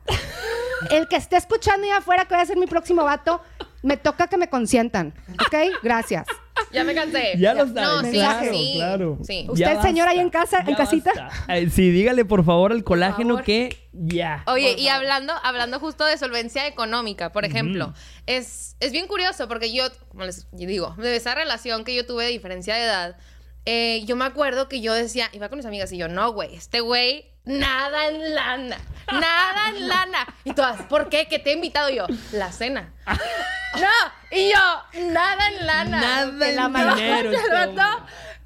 [0.89, 3.41] El que esté escuchando ahí afuera, que voy a ser mi próximo vato,
[3.83, 5.13] me toca que me consientan.
[5.33, 5.55] ¿Ok?
[5.83, 6.25] Gracias.
[6.71, 7.33] Ya me cansé.
[7.37, 7.73] Ya, lo sabes.
[7.73, 8.73] No, sí, claro, sí.
[8.75, 9.17] claro.
[9.23, 9.47] Sí.
[9.49, 11.29] ¿Usted, señora, ahí en casa, en casita?
[11.71, 14.43] sí, dígale por favor al colágeno que ya.
[14.47, 17.93] Oye, y hablando, hablando justo de solvencia económica, por ejemplo,
[18.25, 22.25] es, es bien curioso porque yo, como les digo, de esa relación que yo tuve
[22.25, 23.17] de diferencia de edad,
[23.65, 26.55] eh, yo me acuerdo que yo decía, iba con mis amigas y yo, no, güey,
[26.55, 28.77] este güey, nada en lana,
[29.11, 30.27] nada en lana.
[30.43, 31.27] Y todas, ¿por qué?
[31.27, 32.05] ¿Qué te he invitado yo?
[32.31, 32.93] La cena.
[33.07, 36.01] no, y yo, nada en lana.
[36.01, 37.31] Nada en la dinero.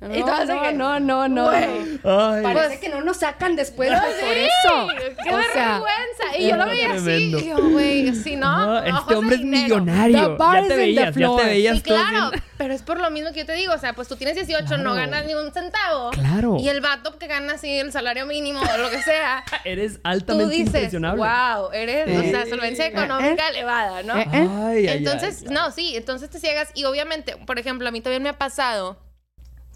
[0.04, 4.88] No, no, no, no, Parece que no nos sacan después por eso.
[5.24, 6.38] ¡Qué vergüenza!
[6.38, 7.36] Y yo lo veía así.
[7.36, 8.84] Y yo, güey, si no.
[8.84, 10.38] este hombre es millonario.
[10.38, 11.76] Ya te veías, ya te veías.
[11.78, 12.32] Sí, claro.
[12.58, 13.74] Pero es por lo mismo que yo te digo.
[13.74, 16.12] O sea, pues tú tienes 18, no ganas ni un centavo.
[16.12, 16.58] Claro.
[16.60, 19.44] Y el vato que gana así el salario mínimo o lo que sea.
[19.66, 21.22] eres altamente tú dices, impresionable.
[21.22, 24.13] Wow, eres, o sea, solvencia económica elevada, ¿no?
[24.13, 26.70] Ay, entonces, no, sí, entonces te ciegas.
[26.74, 28.97] Y obviamente, por ejemplo, a mí también me ha pasado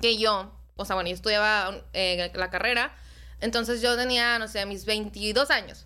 [0.02, 2.96] que yo, o sea, bueno, yo estudiaba eh, la carrera,
[3.40, 5.86] entonces yo tenía, no sé, mis 22 años.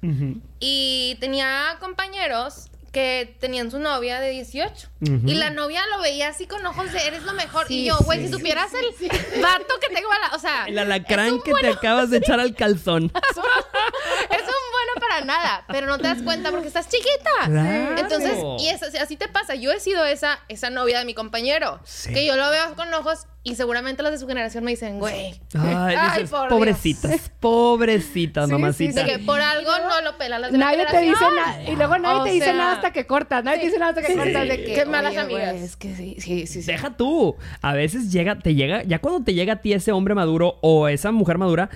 [0.59, 4.89] Y tenía compañeros que tenían su novia de 18.
[5.25, 7.65] Y la novia lo veía así con ojos de eres lo mejor.
[7.69, 10.35] y yo, güey, si supieras el vato que tengo a la.
[10.35, 10.65] O sea.
[10.65, 13.05] El alacrán que te acabas de echar al calzón.
[13.15, 15.65] es un bueno para nada.
[15.69, 17.95] Pero no te das cuenta porque estás chiquita.
[17.97, 19.55] Entonces, y así te pasa.
[19.55, 21.79] Yo he sido esa, esa novia de mi compañero.
[22.13, 25.33] Que yo lo veo con ojos y seguramente los de su generación me dicen, güey.
[25.57, 29.03] Ay, pobrecitas, pobrecitas, mamacitas.
[29.03, 31.63] que por algo no lo pelan las de Nadie te dice nada.
[31.63, 33.43] Y luego nadie te dice nada hasta que cortas.
[33.43, 34.47] Nadie te dice nada hasta que cortas.
[34.47, 35.55] De que, Qué malas amigas.
[35.55, 37.35] es que sí, sí, sí, Deja tú.
[37.63, 40.87] A veces llega, te llega, ya cuando te llega a ti ese hombre maduro o
[40.87, 41.71] esa mujer madura,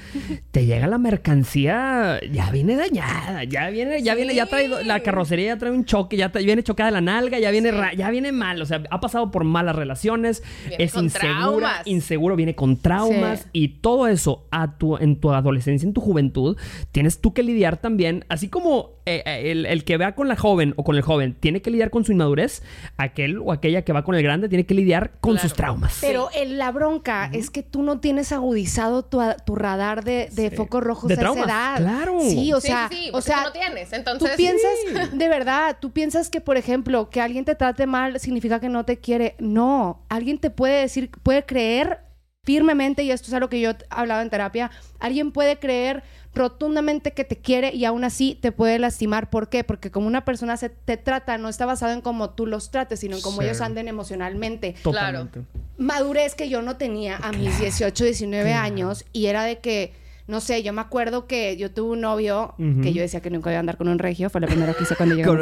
[0.52, 5.56] te llega la mercancía, ya viene dañada, ya viene, ya viene, ya trae, la carrocería
[5.56, 8.62] ya trae un choque, ya viene chocada la nalga, ya viene, ya viene mal.
[8.62, 10.44] O sea, ha pasado por malas relaciones,
[10.78, 11.55] es inseguro
[11.86, 16.58] inseguro, viene con traumas y todo eso a tu, en tu adolescencia, en tu juventud,
[16.92, 20.74] tienes tú que lidiar también, así como eh, eh, el, que vea con la joven
[20.78, 22.64] o con el joven tiene que lidiar con su inmadurez,
[22.98, 26.00] aquel o aquella que va con el grande tiene que lidiar con sus traumas.
[26.02, 29.20] Pero la bronca es que tú no tienes agudizado tu,
[29.56, 32.20] radar de, de focos rojos de traumas, Claro.
[32.22, 33.94] Sí, o sea, o sea, no tienes.
[33.94, 34.72] Entonces, tú piensas,
[35.12, 38.86] de verdad, tú piensas que, por ejemplo, que alguien te trate mal significa que no
[38.86, 39.36] te quiere.
[39.40, 42.00] No, alguien te puede decir, puede creer
[42.46, 46.04] firmemente, y esto es algo que yo hablaba en terapia, alguien puede creer
[46.36, 49.30] rotundamente que te quiere y aún así te puede lastimar.
[49.30, 49.64] ¿Por qué?
[49.64, 53.00] Porque como una persona se te trata, no está basado en cómo tú los trates,
[53.00, 54.76] sino en cómo ellos anden emocionalmente.
[54.84, 55.30] Claro.
[55.78, 59.94] Madurez que yo no tenía a mis 18, 19 años y era de que
[60.28, 63.52] no sé, yo me acuerdo que yo tuve un novio que yo decía que nunca
[63.52, 65.28] iba a andar con un regio, fue lo primero que hice cuando llegué.
[65.28, 65.38] con,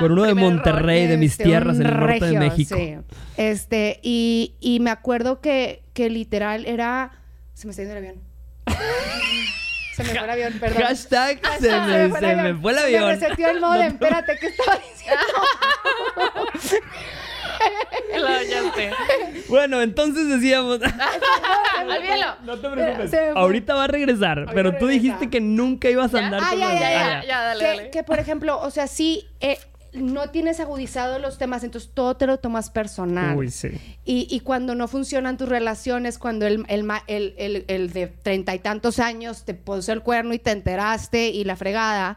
[0.00, 2.74] con uno de Monterrey, de mis este, tierras en el norte de México.
[2.76, 2.96] Sí.
[3.36, 7.12] Este, y, y me acuerdo que, que literal era.
[7.54, 8.20] Se me está yendo el avión.
[10.04, 10.82] se me fue el avión, perdón.
[10.82, 13.00] Hashtag se, me, se, me, fue el avión.
[13.02, 13.92] Se me reseteó el modem.
[13.92, 15.24] Espérate, ¿qué estaba diciendo?
[19.48, 20.80] bueno, entonces decíamos.
[22.44, 23.14] No te preocupes.
[23.34, 27.24] Ahorita va a regresar, pero tú dijiste que nunca ibas a andar con ya, ya,
[27.24, 29.26] ya, dale, que, por ejemplo, o sea, sí.
[29.92, 33.36] No tienes agudizado los temas, entonces todo te lo tomas personal.
[33.36, 33.70] Uy, sí.
[34.04, 38.60] Y, y cuando no funcionan tus relaciones, cuando el, el, el, el de treinta y
[38.60, 42.16] tantos años te puso el cuerno y te enteraste y la fregada,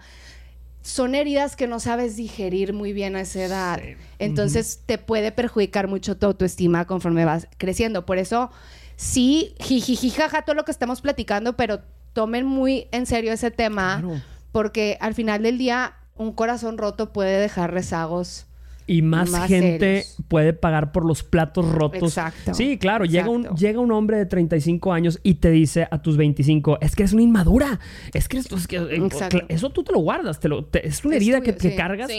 [0.83, 3.81] son heridas que no sabes digerir muy bien a esa edad.
[4.19, 8.05] Entonces te puede perjudicar mucho tu autoestima conforme vas creciendo.
[8.05, 8.51] Por eso,
[8.97, 14.03] sí, jijijijaja, todo lo que estamos platicando, pero tomen muy en serio ese tema,
[14.51, 18.45] porque al final del día un corazón roto puede dejar rezagos
[18.87, 22.17] y más, gente puede pagar por los platos rotos.
[22.17, 22.53] Exacto.
[22.53, 23.05] Sí, claro.
[23.05, 26.95] Llega, un, llega un hombre de 35 años y te dice a tus 25, es
[26.95, 27.79] que es una inmadura.
[28.13, 30.39] Es que, eh, eso tú te lo guardas.
[30.39, 32.11] Te lo, es una herida que, cargas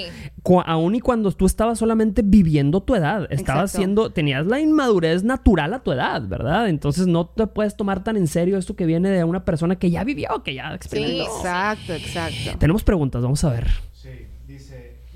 [0.67, 3.27] aún y cuando tú estabas solamente viviendo tu edad.
[3.31, 6.69] Estabas siendo, tenías la inmadurez natural a tu edad, ¿verdad?
[6.69, 9.91] Entonces no te puedes tomar tan en serio esto que viene de una persona que
[9.91, 11.25] ya vivió, que ya experimentó.
[11.25, 12.59] Sí, exacto, exacto.
[12.59, 13.94] Tenemos preguntas, vamos a ver.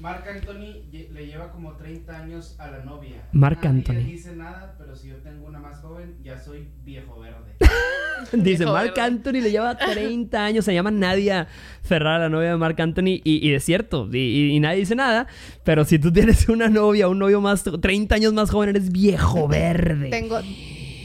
[0.01, 3.28] Marc Anthony le lleva como 30 años a la novia.
[3.32, 3.94] Marc Anthony.
[3.94, 7.57] No dice nada, pero si yo tengo una más joven, ya soy viejo verde.
[8.32, 11.49] dice Marc Anthony le lleva 30 años, se llama Nadia
[11.82, 15.26] Ferrara, la novia de Marc Anthony, y, es cierto, y, y, nadie dice nada,
[15.64, 19.49] pero si tú tienes una novia, un novio más, 30 años más joven, eres viejo
[19.49, 20.11] verde.
[20.11, 20.38] Tengo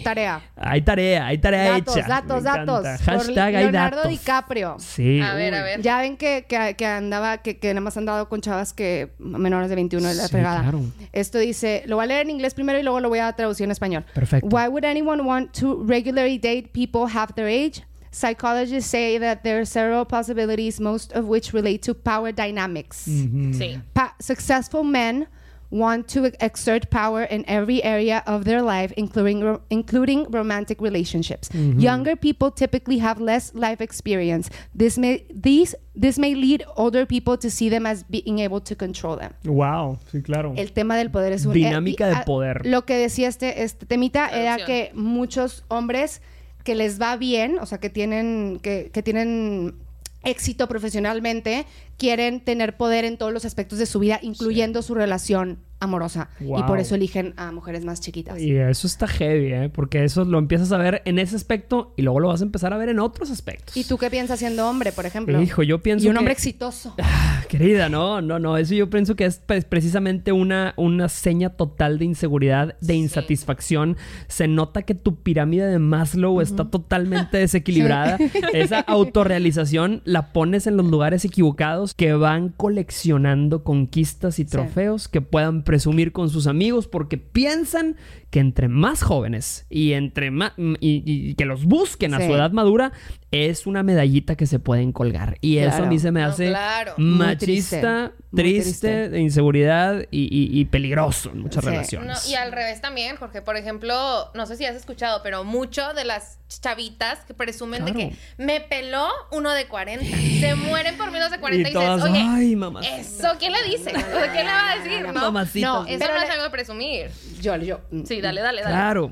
[0.04, 0.42] Tarea.
[0.56, 2.08] Hay tarea, hay tarea datos, hecha.
[2.08, 4.76] Datos, datos, Hashtag hay Leonardo DiCaprio.
[4.80, 5.22] Sí.
[5.22, 5.82] A ver, a ver.
[5.82, 9.70] Ya ven que, que, andaba, que, que nada más han dado con chavas que menores
[9.70, 10.82] de 21 de la sí, Claro.
[11.12, 13.66] Esto dice, lo voy a leer en inglés primero y luego lo voy a traducir
[13.66, 14.06] en español.
[14.14, 14.48] Perfecto.
[14.48, 17.84] Why would anyone want to regularly date people half their age?
[18.12, 23.08] Psychologists say that there are several possibilities, most of which relate to power dynamics.
[23.08, 23.82] Sí.
[24.20, 25.28] successful men
[25.74, 31.50] want to exert power in every area of their life, including ro- including romantic relationships.
[31.50, 31.80] Mm-hmm.
[31.80, 34.50] Younger people typically have less life experience.
[34.76, 38.76] This may these this may lead older people to see them as being able to
[38.76, 39.34] control them.
[39.46, 40.54] Wow, sí, claro.
[40.56, 42.66] El tema del poder es un dinámica eh, de poder.
[42.66, 46.22] Lo que decía este este temita era que muchos hombres
[46.64, 49.76] que les va bien, o sea, que tienen que, que tienen
[50.24, 51.66] éxito profesionalmente,
[51.98, 56.30] quieren tener poder en todos los aspectos de su vida, incluyendo su relación amorosa.
[56.40, 58.40] Y por eso eligen a mujeres más chiquitas.
[58.40, 59.70] Y eso está heavy, ¿eh?
[59.70, 62.74] Porque eso lo empiezas a ver en ese aspecto y luego lo vas a empezar
[62.74, 63.76] a ver en otros aspectos.
[63.78, 65.42] ¿Y tú qué piensas siendo hombre, por ejemplo?
[65.42, 66.06] Hijo, yo pienso.
[66.06, 66.96] Y un hombre exitoso.
[67.26, 68.58] Ah, querida, no, no, no.
[68.58, 73.98] Eso yo pienso que es precisamente una, una seña total de inseguridad, de insatisfacción.
[74.28, 78.18] Se nota que tu pirámide de Maslow está totalmente desequilibrada.
[78.54, 85.22] Esa autorrealización la pones en los lugares equivocados que van coleccionando conquistas y trofeos que
[85.22, 87.96] puedan presumir con sus amigos porque piensan
[88.30, 92.94] que entre más jóvenes y entre más y, que los busquen a su edad madura
[93.34, 95.38] es una medallita que se pueden colgar.
[95.42, 96.54] Y eso a mí se me hace
[96.98, 102.30] machista triste, de inseguridad y, peligroso en muchas relaciones.
[102.30, 103.42] y al revés también Jorge.
[103.42, 107.94] Por ejemplo no sé si has escuchado pero mucho de las chavitas que presumen de
[107.94, 110.06] que me peló uno de 40
[110.40, 112.58] se mueren por menos de 40 y, dices oye Ay,
[113.00, 116.44] eso quién le dice quién le va a decir no no eso no es algo
[116.44, 117.12] de presumir.
[117.42, 118.74] Yo yo sí dale, dale, dale.
[118.74, 119.12] Claro.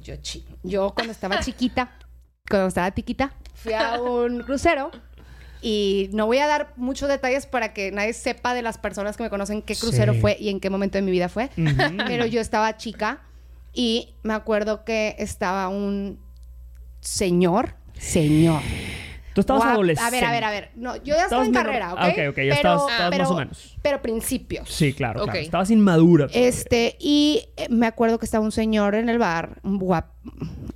[0.00, 0.14] Yo,
[0.62, 1.90] yo cuando estaba chiquita,
[2.48, 4.90] cuando estaba tiquita, fui a un crucero
[5.62, 9.22] y no voy a dar muchos detalles para que nadie sepa de las personas que
[9.22, 11.48] me conocen qué crucero fue y en qué momento de mi vida fue.
[12.06, 13.22] Pero yo estaba chica
[13.72, 16.18] y me acuerdo que estaba un
[17.00, 18.60] señor, señor,
[19.34, 20.06] Tú estabas adolescente.
[20.06, 20.70] A ver, a ver, a ver.
[20.76, 21.98] No, yo ya estaba en carrera, ¿ok?
[22.00, 22.36] Ah, ok, ok.
[22.36, 22.84] Ya estabas,
[23.18, 23.76] más o menos.
[23.82, 24.68] Pero principios.
[24.68, 25.38] Sí, claro, claro.
[25.40, 26.28] Estabas inmadura.
[26.32, 30.06] Este, y eh, me acuerdo que estaba un señor en el bar, guap,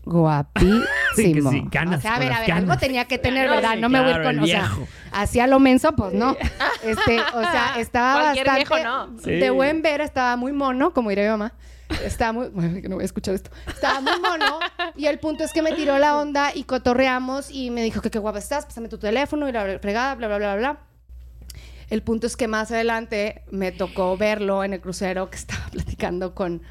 [0.04, 0.82] guapísimo.
[1.16, 2.00] sí, que sí, ganas.
[2.00, 3.76] O sea, a ver, a ver, algo tenía que tener, ¿verdad?
[3.76, 4.72] No me voy con, o sea,
[5.12, 6.36] hacía lo menso, pues no.
[6.82, 9.06] Este, o sea, estaba Cualquier bastante viejo, no.
[9.22, 11.54] de buen ver, estaba muy mono, como diría mi mamá.
[12.04, 12.48] Estaba muy.
[12.48, 13.50] Bueno, no voy a escuchar esto.
[13.66, 14.60] Estaba muy mono.
[14.96, 18.10] y el punto es que me tiró la onda y cotorreamos y me dijo que
[18.10, 20.78] qué guapa estás, pásame tu teléfono y la fregada, bla, bla, bla, bla.
[21.90, 26.34] El punto es que más adelante me tocó verlo en el crucero que estaba platicando
[26.34, 26.62] con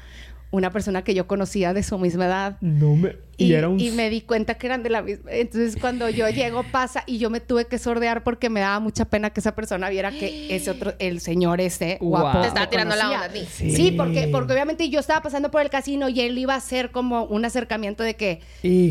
[0.50, 2.56] una persona que yo conocía de su misma edad.
[2.60, 3.16] No me...
[3.36, 3.78] Y, era un...
[3.78, 5.30] y, me di cuenta que eran de la misma.
[5.30, 9.04] Entonces cuando yo llego pasa y yo me tuve que sordear porque me daba mucha
[9.04, 12.40] pena que esa persona viera que ese otro, el señor ese guapo.
[12.40, 13.46] Te estaba tirando la onda a ti.
[13.50, 13.92] Sí.
[13.96, 17.24] porque, porque obviamente yo estaba pasando por el casino y él iba a hacer como
[17.24, 18.40] un acercamiento de que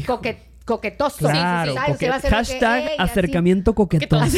[0.05, 1.17] coquet coquetoso.
[1.17, 2.27] Claro, sí, sí, sí.
[2.27, 4.37] hashtag acercamiento coquetoso.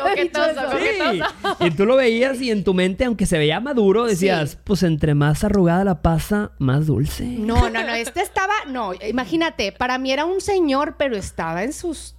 [0.00, 1.56] coquetoso, coquetoso.
[1.60, 5.14] Y tú lo veías y en tu mente, aunque se veía maduro, decías, pues entre
[5.14, 7.24] más arrugada la pasa, más dulce.
[7.24, 7.94] No, no, no.
[7.94, 12.15] Este estaba, no, imagínate, para mí era un señor, pero estaba en sus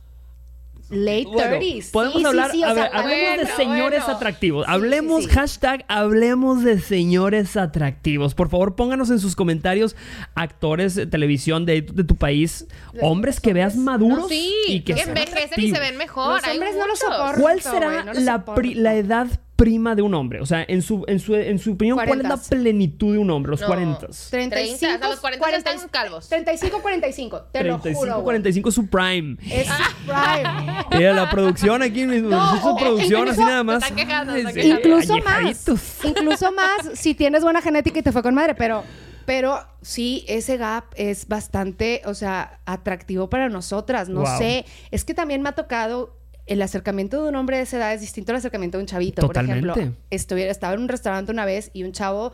[0.89, 1.91] late 30s.
[1.91, 2.51] Podemos hablar,
[2.93, 4.65] hablemos de señores atractivos.
[4.67, 8.35] hablemos, hashtag, hablemos de señores atractivos.
[8.35, 9.95] Por favor, pónganos en sus comentarios
[10.35, 12.67] actores de televisión de, tu país,
[13.01, 16.41] hombres que veas maduros y que, envejecen y se ven mejor.
[16.41, 17.41] Los hombres no lo soportan.
[17.41, 18.43] ¿Cuál será la,
[18.75, 19.27] la edad
[19.57, 20.39] prima de un hombre?
[20.39, 23.29] O sea, en su, en su, en su opinión, ¿cuál es la plenitud de un
[23.29, 23.49] hombre?
[23.51, 24.07] Los 40.
[24.29, 24.93] 35.
[24.93, 26.29] Hasta los 40, 40 están calvos.
[26.29, 27.41] 35, 45.
[27.51, 28.23] Te 35, lo juro.
[28.23, 29.37] 45 es su prime.
[29.51, 29.73] Es su
[30.05, 30.85] prime.
[30.97, 33.83] Mira, la producción aquí, no, su producción, así nada más.
[34.63, 35.65] incluso más.
[36.03, 38.83] Incluso más si tienes buena genética y te fue con madre, pero.
[39.25, 44.07] Pero sí, ese gap es bastante, o sea, atractivo para nosotras.
[44.07, 44.63] No sé.
[44.89, 46.16] Es que también me ha tocado
[46.47, 49.21] el acercamiento de un hombre de esa edad es distinto al acercamiento de un chavito.
[49.21, 49.67] Totalmente.
[49.67, 52.31] Por ejemplo, estuviera, estaba en un restaurante una vez y un chavo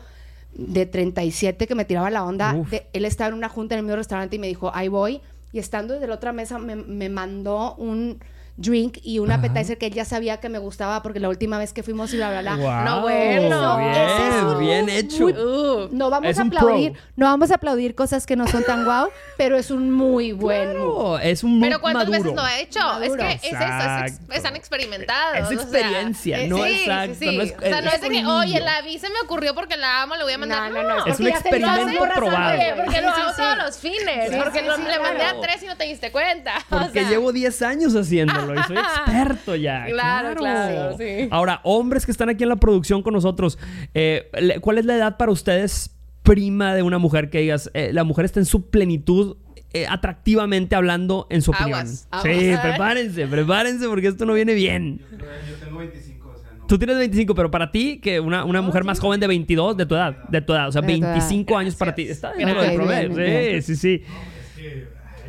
[0.54, 2.56] de 37 que me tiraba la onda,
[2.92, 5.20] él estaba en una junta en el mismo restaurante y me dijo, ahí voy.
[5.52, 8.20] Y estando desde la otra mesa me, me mandó un
[8.56, 11.72] drink y un appetizer que él ya sabía que me gustaba porque la última vez
[11.72, 12.84] que fuimos y bla bla bla.
[12.84, 13.76] no bueno.
[13.78, 15.26] Bien, bien hecho.
[15.26, 15.88] Uh.
[15.90, 19.56] no vamos a aplaudir, no vamos a aplaudir cosas que no son tan guau, pero
[19.56, 22.80] es un muy buen claro, es un Pero cuántas veces lo ha hecho?
[23.02, 25.50] Es que es eso, es, están experimentados.
[25.50, 27.24] Es experiencia, no es exacto.
[27.24, 29.76] No es, o sea, no es, de que, oye, la vi se me ocurrió porque
[29.76, 30.70] la amo, le voy a mandar.
[30.70, 31.06] No, no, no.
[31.06, 32.58] Es un experimento probado.
[32.84, 34.30] Porque lo hago todos los fines.
[34.36, 36.54] Porque le mandé a tres y no te diste cuenta.
[36.68, 39.86] Porque llevo 10 años haciendo y soy experto ya.
[39.94, 41.28] Claro, claro, sí.
[41.30, 43.58] Ahora, hombres que están aquí en la producción con nosotros,
[43.94, 44.30] eh,
[44.60, 48.24] ¿cuál es la edad para ustedes prima de una mujer que digas, eh, la mujer
[48.24, 49.36] está en su plenitud
[49.74, 51.86] eh, atractivamente hablando en su opinión.
[51.86, 55.00] Sí, prepárense, prepárense porque esto no viene bien.
[55.10, 56.66] Yo tengo 25, o sea, no.
[56.66, 59.84] Tú tienes 25, pero para ti, que una, una mujer más joven de 22, de
[59.84, 62.02] tu edad, de tu edad, o sea, 25 años para ti.
[62.02, 64.04] Está bien, okay, Sí, sí, sí.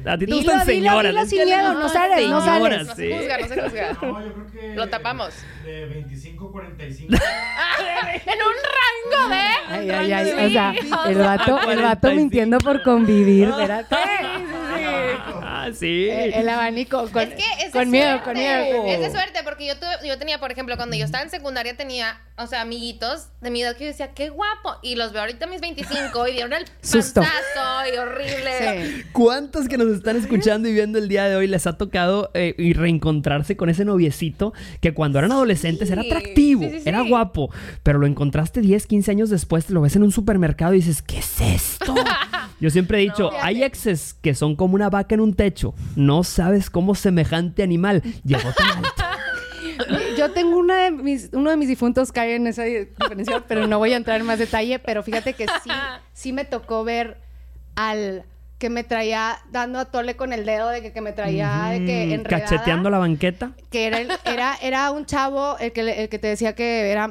[0.06, 1.12] A ti te gustan señoras.
[1.12, 2.88] Dilo, sin miedo, no sales, no sales.
[2.88, 3.98] No se juzga, no se juzga.
[4.02, 4.76] No, yo creo que...
[4.76, 5.34] Lo tapamos.
[5.64, 7.14] De 25 45.
[8.26, 9.46] en un rango de...
[9.68, 10.46] Ay, ay, ay.
[10.48, 10.74] O sea,
[11.08, 13.86] el vato, el vato mintiendo por convivir, ¿verdad?
[15.66, 16.08] Ah, sí.
[16.10, 18.86] El, abanico con, es que es con miedo, con miedo.
[18.88, 19.74] Es de suerte, porque yo,
[20.06, 23.64] yo tenía, por ejemplo, cuando yo estaba en secundaria tenía, o sea, amiguitos de mi
[23.64, 24.76] edad que yo decía, qué guapo.
[24.84, 27.22] Y los veo ahorita a mis 25 y dieron el Susto.
[27.92, 29.06] y horrible.
[29.12, 32.54] ¿Cuántos que nos están escuchando y viendo el día de hoy les ha tocado eh,
[32.58, 37.50] y reencontrarse con ese noviecito que cuando eran adolescentes era atractivo, era guapo,
[37.82, 41.02] pero lo encontraste 10, 15 años después, te lo ves en un supermercado y dices,
[41.02, 41.96] ¿qué es esto?
[42.60, 45.55] Yo siempre he dicho, hay exes que son como una vaca en un techo.
[45.96, 49.04] No sabes cómo semejante animal llegó tan alto.
[50.18, 53.78] Yo tengo una de mis, uno de mis difuntos cae en esa diferencia, pero no
[53.78, 54.80] voy a entrar en más detalle.
[54.80, 55.70] Pero fíjate que sí,
[56.14, 57.18] sí me tocó ver
[57.76, 58.24] al
[58.58, 62.14] que me traía dando a tole con el dedo de que, me traía de que
[62.14, 66.28] enredada, cacheteando la banqueta que era era era un chavo el que el que te
[66.28, 67.10] decía que era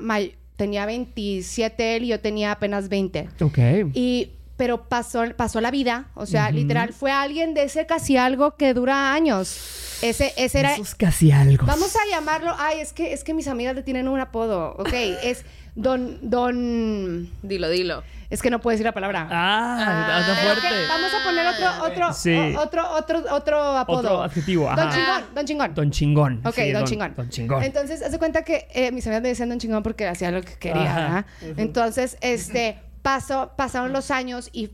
[0.57, 3.59] tenía 27 él y yo tenía apenas 20 Ok.
[3.93, 6.07] y pero pasó, pasó la vida.
[6.15, 9.99] O sea, literal, fue alguien de ese casi algo que dura años.
[10.03, 10.75] Ese, ese era.
[10.75, 11.67] Esos casi algo.
[11.67, 12.55] Vamos a llamarlo.
[12.59, 14.75] Ay, es que, es que mis amigas le tienen un apodo.
[14.79, 14.93] Ok,
[15.23, 15.45] es
[15.75, 16.19] Don.
[16.23, 17.29] Don.
[17.43, 18.05] Dilo, dilo.
[18.31, 19.29] Es que no puedo decir la palabra.
[19.31, 20.87] Ah, está fuerte.
[20.89, 23.99] Vamos a poner otro, otro, otro, otro, otro apodo.
[23.99, 24.71] Otro adjetivo.
[24.75, 25.75] Don Chingón, Don Chingón.
[25.75, 26.41] Don Chingón.
[26.45, 27.15] Ok, don, Chingón.
[27.17, 27.63] Don Chingón.
[27.63, 30.55] Entonces, hace cuenta que eh, mis amigas me decían Don Chingón porque hacía lo que
[30.55, 31.27] quería.
[31.57, 34.71] Entonces, este pasó, pasaron los años y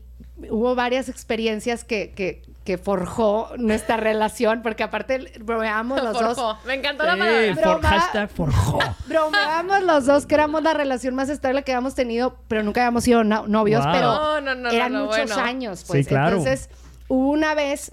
[0.49, 6.57] hubo varias experiencias que, que, que forjó nuestra relación, porque aparte bromeamos los dos.
[6.65, 7.55] Me encantó la palabra.
[7.55, 8.79] For, hashtag forjó.
[9.07, 13.03] bromeamos los dos que éramos la relación más estable que habíamos tenido, pero nunca habíamos
[13.03, 14.37] sido novios, pero
[14.71, 16.09] eran muchos años, pues.
[16.09, 16.69] Entonces,
[17.09, 17.91] hubo una vez,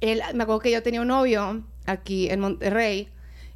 [0.00, 3.10] él, me acuerdo que yo tenía un novio aquí en Monterrey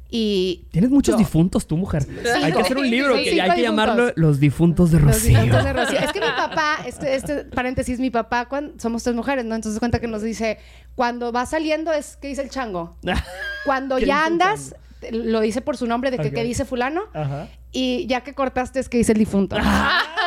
[0.09, 2.05] y Tienes muchos difuntos, tu mujer.
[2.41, 5.33] hay que hacer un libro que hay que llamarlo Los difuntos de Rocío.
[5.33, 5.99] Los difuntos de Rocío.
[5.99, 9.55] Es que mi papá, este, este paréntesis, mi papá, cuando, somos tres mujeres, ¿no?
[9.55, 10.59] Entonces cuenta que nos dice,
[10.95, 12.97] cuando va saliendo es que dice el chango.
[13.65, 14.75] Cuando ya andas,
[15.11, 17.05] lo dice por su nombre de que, dice fulano.
[17.13, 17.47] Ajá.
[17.71, 19.57] Y ya que cortaste es que dice el difunto.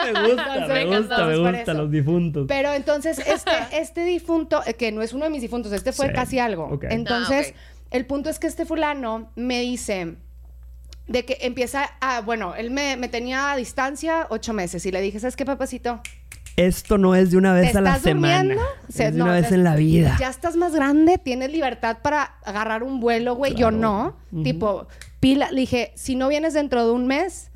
[0.01, 2.47] Ah, me gusta, me gusta, me gusta los difuntos.
[2.47, 6.12] Pero entonces este, este difunto, eh, que no es uno de mis difuntos, este fue
[6.12, 6.79] casi algo.
[6.83, 7.53] Entonces...
[7.57, 10.16] Ah, el punto es que este fulano me dice
[11.07, 15.18] de que empieza a, bueno, él me, tenía a distancia ocho meses y le dije,
[15.20, 16.01] ¿sabes qué, papacito?
[16.57, 18.57] Esto no es de una vez a la semana.
[18.89, 20.16] es de una vez en la vida.
[20.18, 23.55] Ya estás más grande, tienes libertad para agarrar un vuelo, güey.
[23.55, 24.16] Yo no.
[24.43, 24.89] Tipo,
[25.20, 25.51] pila.
[25.53, 27.53] Le dije, si no vienes dentro de un mes,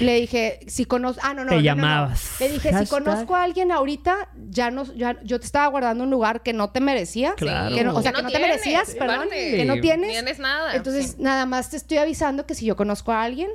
[0.00, 1.20] le dije, si conozco.
[1.24, 1.50] Ah, no, no.
[1.50, 2.40] Te llamabas.
[2.40, 4.84] Le dije, si conozco a alguien ahorita, ya no.
[4.94, 7.34] Ya, yo te estaba guardando un lugar que no te merecías.
[7.34, 7.94] Claro.
[7.94, 9.28] o sea, que no, te merecías, perdón.
[9.30, 10.10] Que no tienes.
[10.10, 10.74] Tienes nada.
[10.74, 13.50] Entonces, nada más te estoy avisando que si yo conozco a alguien,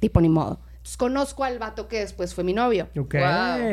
[0.00, 0.60] tipo, ni modo.
[0.84, 2.90] Entonces, conozco al vato que después fue mi novio.
[2.98, 3.14] Ok.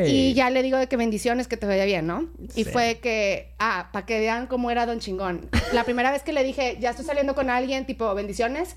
[0.06, 2.30] Y ya le digo de que bendiciones, que te vaya bien, ¿no?
[2.54, 5.48] Y fue que, ah, para que vean cómo era Don Chingón.
[5.74, 8.76] La primera vez que le dije, ya estoy saliendo con alguien, tipo, bendiciones,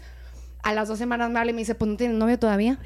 [0.66, 2.80] a las dos semanas me habla y me dice, pues no tienes novio todavía.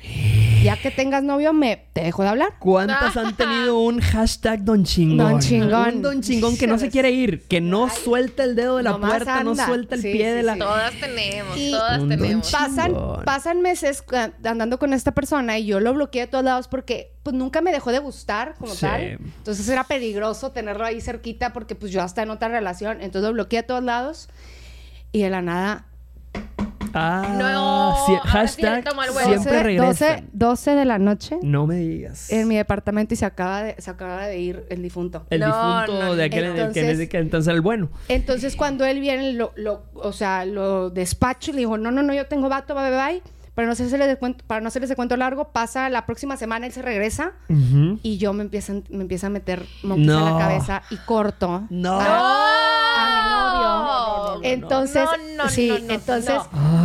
[0.61, 2.55] Ya que tengas novio, me te dejo de hablar.
[2.59, 5.32] ¿Cuántas han tenido un hashtag don chingón?
[5.32, 5.95] Don chingón.
[5.95, 8.97] Un don chingón que no se quiere ir, que no suelta el dedo de la
[8.97, 10.57] puerta, no suelta el pie de la.
[10.57, 12.51] Todas tenemos, todas tenemos.
[12.51, 14.03] Pasan, pasan meses
[14.43, 17.71] andando con esta persona y yo lo bloqueé de todos lados porque pues nunca me
[17.71, 19.01] dejó de gustar como tal.
[19.01, 23.01] Entonces era peligroso tenerlo ahí cerquita porque pues yo hasta en otra relación.
[23.01, 24.27] Entonces lo bloqueé de todos lados
[25.13, 25.86] y de la nada
[26.94, 28.20] Ah, no.
[28.24, 28.86] hashtag
[29.26, 30.22] siempre regresa.
[30.32, 31.38] 12, de la noche.
[31.42, 32.32] No me digas.
[32.32, 35.26] En mi departamento y se acaba de, se acaba de ir el difunto.
[35.30, 37.90] El difunto de aquel entonces, que, entonces el bueno.
[38.08, 42.04] Entonces cuando él viene, lo, lo, o sea, lo despacho y le digo, no, no,
[42.04, 43.24] no, yo tengo vato, bye, bye, bye.
[43.56, 46.66] Para no hacerles de cuento, para no hacerles de cuento largo, pasa la próxima semana,
[46.66, 50.84] él se regresa y yo me empieza, me empieza a meter monkeys en la cabeza
[50.90, 51.68] y corto.
[51.70, 52.00] No.
[52.00, 53.18] A,
[54.44, 55.08] entonces,
[55.50, 56.40] sí, entonces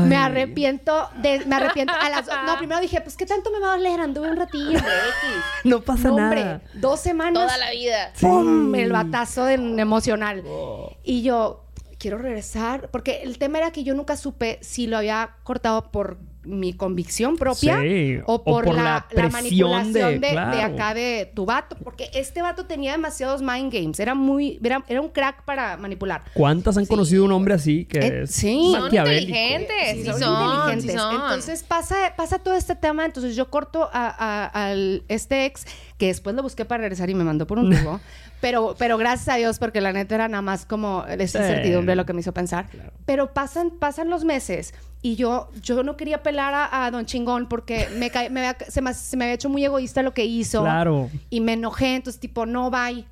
[0.06, 3.72] me arrepiento de, me arrepiento a las, no, primero dije, pues qué tanto me va
[3.72, 4.78] a doler, anduve un ratillo,
[5.64, 6.62] No pasa no, hombre, nada.
[6.74, 7.44] dos semanas.
[7.44, 8.12] Toda la vida.
[8.20, 8.74] ¡Pum!
[8.74, 10.42] El batazo de, emocional.
[10.46, 10.92] Oh.
[11.02, 11.64] Y yo
[11.98, 16.18] quiero regresar, porque el tema era que yo nunca supe si lo había cortado por
[16.44, 17.78] mi convicción propia
[18.26, 21.76] o, por la, manipulación de, acá de tu vato.
[21.82, 24.00] Porque este vato tenía demasiados mind games.
[24.00, 26.22] Era muy, era, un crack para manipular.
[26.34, 28.74] ¿Cuántas han conocido un hombre así que eh, sí.
[28.74, 30.18] son inteligentes?
[30.18, 30.94] son, inteligentes.
[30.94, 33.04] Entonces pasa, pasa todo este tema.
[33.04, 34.74] Entonces yo corto a,
[35.08, 35.66] este ex
[35.98, 38.00] que después lo busqué para regresar y me mandó por un tubo.
[38.40, 42.06] pero, pero gracias a Dios, porque la neta era nada más como esa incertidumbre lo
[42.06, 42.66] que me hizo pensar.
[43.06, 44.74] Pero pasan, pasan los meses
[45.04, 49.24] y yo, yo no quería pelar a, Don Chingón porque me, se, me, se, me,
[49.26, 50.62] había hecho muy egoísta lo que hizo.
[50.62, 51.10] Claro.
[51.28, 53.04] Y me enojé, entonces tipo, no, bye.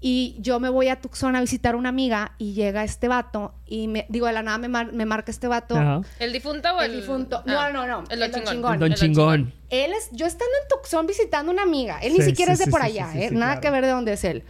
[0.00, 3.52] Y yo me voy a Tucson a visitar a una amiga y llega este vato
[3.66, 5.76] y me, digo, de la nada me, me marca este vato.
[6.18, 6.92] ¿El difunto o el...?
[6.92, 7.42] El difunto.
[7.44, 8.04] no, ah, no, no.
[8.08, 8.78] El don, chingón.
[8.78, 9.52] Don chingón.
[9.68, 11.98] Él es, yo estando en Tucson visitando a una amiga.
[11.98, 13.30] Él ni siquiera es de por allá, ¿eh?
[13.30, 14.44] Nada que ver de dónde es él.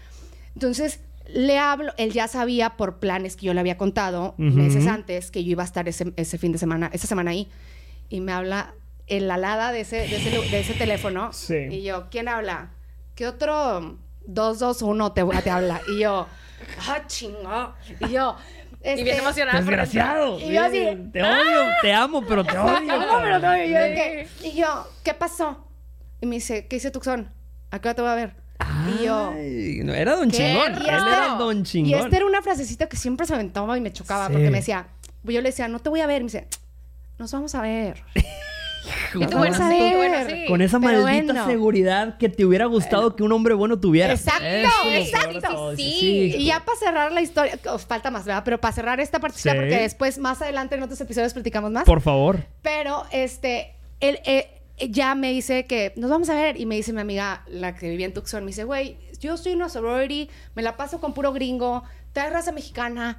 [0.55, 5.31] Entonces, le hablo, él ya sabía por planes que yo le había contado meses antes
[5.31, 7.49] que yo iba a estar ese, ese, fin de semana, esa semana ahí.
[8.09, 8.75] Y me habla
[9.07, 11.31] en la alada de ese, de ese, de ese teléfono.
[11.71, 12.71] Y yo, ¿quién habla?
[13.15, 15.81] ¿Qué otro 221 te, te habla?
[15.89, 16.27] Y yo,
[16.89, 17.75] ah, chingo.
[18.01, 18.37] Y yo,
[18.81, 19.59] este, y bien emocionada.
[19.59, 20.39] Desgraciado.
[20.39, 22.93] Y yo así, te odio, te amo, pero te odio.
[23.23, 23.65] pero te odio.
[23.65, 25.67] Y yo, y yo, ¿qué pasó?
[26.21, 27.33] Y me dice, ¿qué dice Tucson?
[27.71, 28.44] ¿A qué hora te voy a ver?
[28.99, 29.33] Y yo.
[29.85, 30.75] No, era Don Chingón.
[30.75, 31.91] Él era Don Chingón.
[31.91, 34.89] Y esta era una frasecita que siempre se aventaba y me chocaba porque me decía,
[35.23, 36.23] yo le decía, no te voy a ver.
[36.23, 36.49] Y me dice,
[37.19, 38.03] nos vamos a ver.
[40.49, 44.13] Con esa maldita seguridad que te hubiera gustado que un hombre bueno tuviera.
[44.13, 44.45] Exacto,
[44.91, 45.77] exacto.
[45.77, 46.35] Sí.
[46.37, 48.43] Y ya para cerrar la historia, falta más, ¿verdad?
[48.45, 51.85] Pero para cerrar esta partida, porque después, más adelante en otros episodios platicamos más.
[51.85, 52.45] Por favor.
[52.63, 56.93] Pero, este, él, eh, ya me dice que nos vamos a ver y me dice
[56.93, 60.29] mi amiga, la que vivía en Tucson, me dice, güey, yo estoy en una sorority,
[60.55, 63.19] me la paso con puro gringo, traes raza mexicana,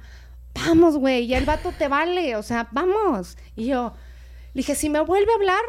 [0.54, 3.36] vamos, güey, ya el vato te vale, o sea, vamos.
[3.54, 3.94] Y yo,
[4.54, 5.62] le dije, si me vuelve a hablar,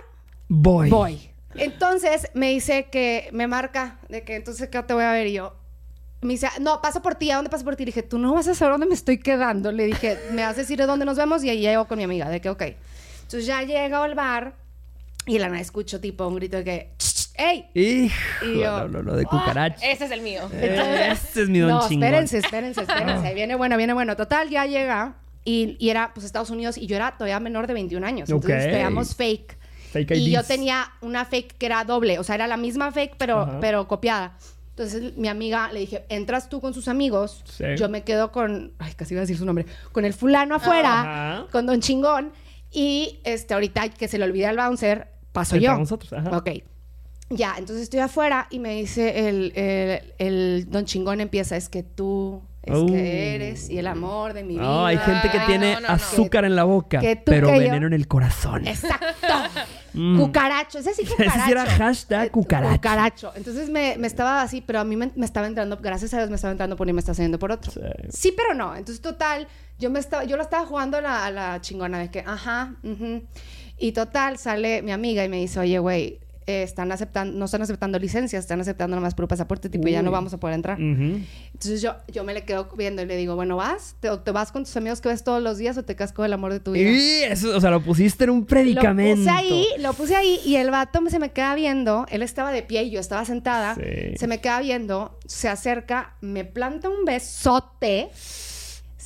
[0.47, 0.89] voy.
[0.89, 1.29] Voy.
[1.55, 5.33] Entonces me dice que me marca de que entonces ¿qué te voy a ver y
[5.33, 5.55] yo.
[6.21, 7.83] Me dice, no, paso por ti, ¿a dónde paso por ti?
[7.83, 9.71] Le dije, tú no vas a saber dónde me estoy quedando.
[9.71, 12.03] Le dije, me vas a decir de dónde nos vemos y ahí llego con mi
[12.03, 12.61] amiga, de que, ok.
[12.61, 14.55] Entonces ya llego al bar
[15.27, 16.93] y la nada escucho tipo un grito de que,
[17.37, 17.69] ¡Ey!
[17.75, 18.09] y
[18.59, 19.85] yo, no, no, de cucaracha.
[19.85, 20.49] ese es el mío.
[20.53, 23.33] ese es mi don No, espérense, espérense, espérense.
[23.33, 24.15] Viene bueno, viene bueno.
[24.15, 28.05] Total, ya llega y, era pues Estados Unidos y yo era todavía menor de 21
[28.05, 28.29] años.
[28.29, 29.57] Entonces pegamos fake.
[29.91, 33.15] Fake y yo tenía una fake que era doble, o sea, era la misma fake
[33.17, 34.37] pero, pero copiada.
[34.71, 37.43] Entonces mi amiga le dije, entras tú con sus amigos,
[37.77, 41.47] yo me quedo con, ay, casi iba a decir su nombre, con el fulano afuera,
[41.51, 42.31] con Don Chingón,
[42.71, 45.07] y este, ahorita que se le olvida el bouncer,
[45.37, 45.77] paso yo.
[45.77, 46.37] Nosotros, ajá.
[46.37, 46.49] Ok.
[47.29, 51.83] Ya, entonces estoy afuera y me dice el, el, el Don Chingón empieza, es que
[51.83, 52.95] tú es que uh.
[52.95, 54.63] eres y el amor de mi vida.
[54.63, 58.67] No, hay gente que tiene azúcar en la boca, pero veneno en el corazón.
[58.67, 59.05] Exacto.
[59.93, 60.19] Mm.
[60.19, 61.39] Cucaracho, ese sí cucaracho.
[61.39, 62.75] Ese era hashtag eh, cucaracho.
[62.75, 63.31] Cucaracho.
[63.35, 66.35] Entonces me, me, estaba así, pero a mí me, estaba entrando, gracias a Dios me
[66.35, 67.71] estaba entrando por uno y me está saliendo por otro.
[68.09, 68.31] Sí.
[68.37, 68.75] pero no.
[68.75, 69.47] Entonces, total,
[69.79, 72.75] yo me estaba, yo lo estaba jugando a la, a la chingona de que, ajá,
[73.77, 76.19] y total, sale mi amiga y me dice, oye, güey,
[76.49, 80.11] eh, están aceptando, no están aceptando licencias, están aceptando nomás por pasaporte, tipo, ya no
[80.11, 80.79] vamos a poder entrar.
[80.79, 83.97] Entonces yo, yo me le quedo viendo y le digo, bueno, ¿vas?
[83.99, 86.31] ¿Te, ¿Te, vas con tus amigos que ves todos los días o te casco el
[86.31, 86.89] amor de tu vida?
[86.89, 89.23] Y eso, o sea, lo pusiste en un predicamento.
[89.23, 92.53] Lo puse ahí, lo puse ahí y el vato se me queda viendo, él estaba
[92.53, 97.03] de pie y yo estaba sentada, se me queda viendo, se acerca, me planta un
[97.03, 98.09] besote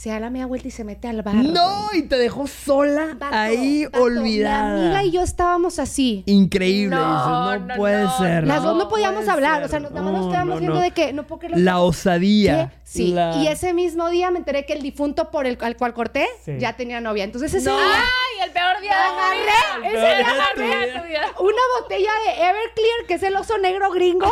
[0.02, 1.36] se da la media vuelta y se mete al bar.
[1.36, 4.74] No, y te dejó sola ahí olvidada.
[4.74, 6.24] Mi amiga y yo estábamos así.
[6.26, 8.48] Increíble, no, no, puede ser.
[8.48, 11.28] Las dos no podíamos hablar, o sea, nada más nos quedamos viendo de que no
[11.28, 12.74] puedo La osadía.
[12.84, 16.28] Sí, y ese mismo día me enteré que el difunto por el al cual corté
[16.58, 17.24] ya tenía novia.
[17.24, 17.80] Entonces ese día...
[17.80, 23.36] ¡Ay, el peor día agarré, ese día agarré una botella de Everclear, que es el
[23.36, 24.32] oso negro gringo,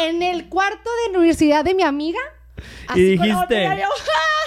[0.00, 2.18] en el cuarto de universidad de mi amiga
[2.94, 3.68] y dijiste,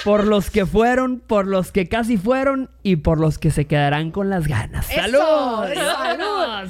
[0.03, 4.11] por los que fueron, por los que casi fueron y por los que se quedarán
[4.11, 4.85] con las ganas.
[4.87, 5.73] ¡Salud!
[5.73, 6.69] ¡Salud!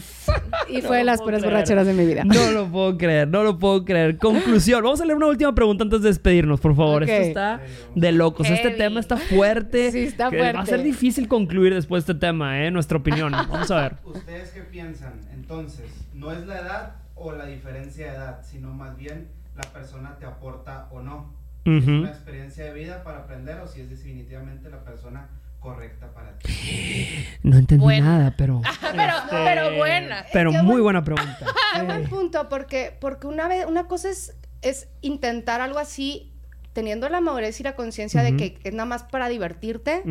[0.70, 2.24] Y fue de las peores borracheras de mi vida.
[2.24, 4.18] No lo puedo creer, no lo puedo creer.
[4.18, 4.84] Conclusión.
[4.84, 7.04] Vamos a leer una última pregunta antes de despedirnos, por favor.
[7.04, 7.62] Esto está
[7.96, 8.50] de locos.
[8.50, 9.91] Este tema está fuerte.
[9.91, 10.54] Sí, está fuerte.
[10.54, 12.72] Va a ser difícil concluir después de este tema, ¿eh?
[12.72, 13.32] Nuestra opinión.
[13.50, 13.96] Vamos a ver.
[14.04, 15.14] ¿Ustedes qué piensan?
[15.34, 20.18] Entonces, no es la edad o la diferencia de edad, sino más bien la persona
[20.18, 24.70] te aporta o no es una experiencia de vida para aprender o si es definitivamente
[24.70, 25.30] la persona
[25.60, 26.51] correcta para ti.
[27.43, 28.62] No entendí nada, pero...
[28.82, 30.26] pero, pero este, buena.
[30.32, 31.45] Pero muy buena pregunta.
[31.86, 36.33] buen punto, porque, porque una, vez, una cosa es, es intentar algo así
[36.74, 40.04] teniendo la madurez y la conciencia de que es nada más para divertirte,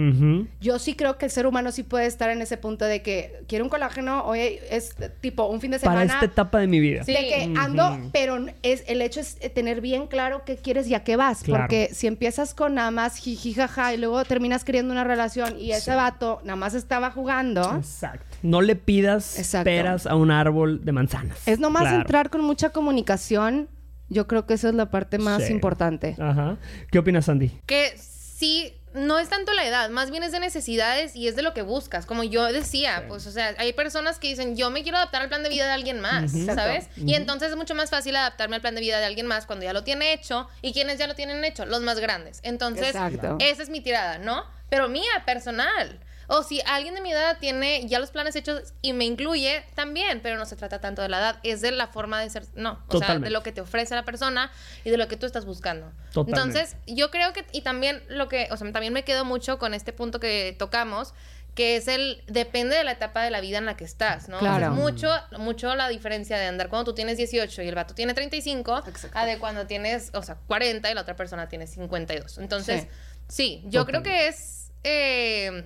[0.60, 3.42] yo sí creo que el ser humano sí puede estar en ese punto de que
[3.48, 6.00] quiero un colágeno, hoy es tipo un fin de semana.
[6.00, 7.02] Para esta etapa de mi vida.
[7.04, 11.04] De que ando, pero es, el hecho es tener bien claro qué quieres y a
[11.04, 11.42] qué vas.
[11.44, 15.72] Porque si empiezas con nada más jiji, jaja, y luego terminas queriendo una relación y
[15.72, 17.76] ese vato nada más estaba jugando.
[17.76, 18.24] Exacto.
[18.42, 21.46] No le pidas esperas a un árbol de manzanas.
[21.46, 23.68] Es nomás entrar con mucha comunicación
[24.12, 26.16] yo creo que esa es la parte más importante.
[26.18, 26.58] Ajá.
[26.90, 27.50] ¿Qué opinas, Sandy?
[27.66, 31.42] Que sí no es tanto la edad, más bien es de necesidades y es de
[31.42, 32.04] lo que buscas.
[32.06, 35.28] Como yo decía, pues, o sea, hay personas que dicen, yo me quiero adaptar al
[35.28, 36.88] plan de vida de alguien más, ¿sabes?
[36.96, 39.64] Y entonces es mucho más fácil adaptarme al plan de vida de alguien más cuando
[39.64, 40.48] ya lo tiene hecho.
[40.60, 41.64] ¿Y quienes ya lo tienen hecho?
[41.64, 42.40] Los más grandes.
[42.42, 44.44] Entonces, esa es mi tirada, ¿no?
[44.68, 46.00] Pero mía, personal.
[46.26, 50.20] O si alguien de mi edad tiene ya los planes hechos y me incluye, también,
[50.22, 52.82] pero no se trata tanto de la edad, es de la forma de ser, no,
[52.88, 54.50] o sea, de lo que te ofrece la persona
[54.84, 55.92] y de lo que tú estás buscando.
[56.14, 59.74] Entonces, yo creo que, y también lo que, o sea, también me quedo mucho con
[59.74, 61.14] este punto que tocamos,
[61.54, 64.38] que es el depende de la etapa de la vida en la que estás, ¿no?
[64.38, 64.70] Claro.
[64.70, 68.82] mucho mucho la diferencia de andar cuando tú tienes 18 y el vato tiene 35
[69.12, 72.38] a de cuando tienes, o sea, 40 y la otra persona tiene 52.
[72.38, 72.86] Entonces,
[73.28, 75.64] sí, yo creo que es eh,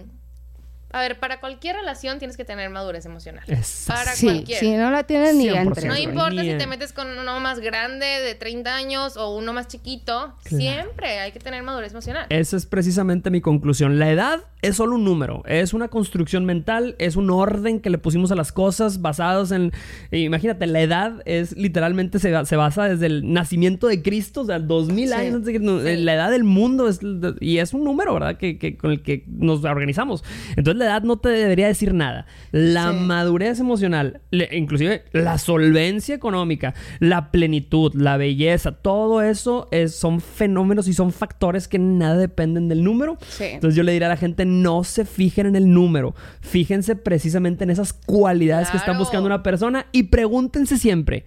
[0.93, 3.45] a ver, para cualquier relación tienes que tener madurez emocional.
[3.87, 4.59] Para cualquier.
[4.59, 5.89] Si no la tienes ni entre.
[5.89, 9.68] No importa si te metes con uno más grande de 30 años o uno más
[9.68, 12.26] chiquito, siempre hay que tener madurez emocional.
[12.30, 13.99] Esa es precisamente mi conclusión.
[13.99, 17.99] La edad es solo un número, es una construcción mental, es un orden que le
[17.99, 19.72] pusimos a las cosas basados en...
[20.11, 25.12] Imagínate, la edad es literalmente se, basa desde el nacimiento de Cristo, o sea, 2000
[25.12, 25.97] años antes de que...
[25.97, 27.01] La edad del mundo es...
[27.41, 28.39] Y es un número, ¿verdad?
[28.39, 30.24] Que, con el que nos organizamos.
[30.57, 32.26] Entonces, la edad no te debería decir nada.
[32.53, 40.20] La madurez emocional, inclusive la solvencia económica, la plenitud, la belleza, todo eso es, son
[40.20, 43.18] fenómenos y son factores que nada dependen del número.
[43.41, 47.64] Entonces yo le diría a la gente, no se fijen en el número, fíjense precisamente
[47.64, 51.24] en esas cualidades que están buscando una persona y pregúntense siempre.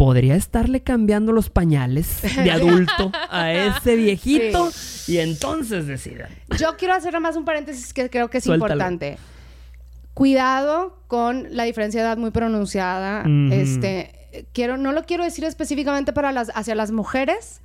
[0.00, 4.70] ¿Podría estarle cambiando los pañales de adulto a ese viejito?
[5.06, 6.30] Y entonces decidan.
[6.58, 9.18] Yo quiero hacer más un paréntesis que creo que es importante.
[10.14, 13.24] Cuidado con la diferencia de edad muy pronunciada.
[13.50, 17.60] Este, quiero, no lo quiero decir específicamente para las, hacia las mujeres,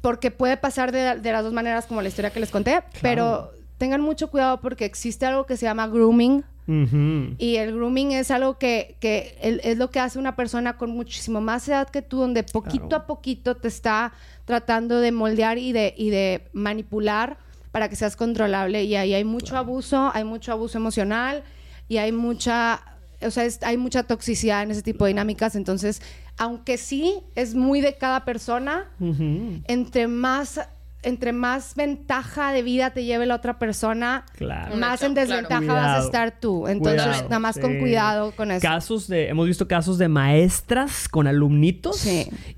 [0.00, 4.00] porque puede pasar de, las dos maneras como la historia que les conté, pero tengan
[4.00, 8.96] mucho cuidado porque existe algo que se llama grooming y el grooming es algo que,
[9.42, 13.06] es lo que hace una persona con muchísimo más edad que tú, donde poquito a
[13.06, 14.12] poquito te está
[14.44, 17.38] tratando de moldear y de, y de manipular
[17.72, 18.84] para que seas controlable.
[18.84, 21.42] Y ahí hay mucho abuso, hay mucho abuso emocional
[21.88, 22.80] y hay mucha,
[23.22, 25.56] o sea, hay mucha toxicidad en ese tipo de dinámicas.
[25.56, 26.00] Entonces,
[26.36, 28.88] aunque sí es muy de cada persona,
[29.66, 30.60] entre más
[31.02, 34.24] entre más ventaja de vida te lleve la otra persona,
[34.74, 36.66] más en desventaja vas a estar tú.
[36.68, 38.62] Entonces, nada más con cuidado con eso.
[38.62, 42.06] Casos de, hemos visto casos de maestras con alumnitos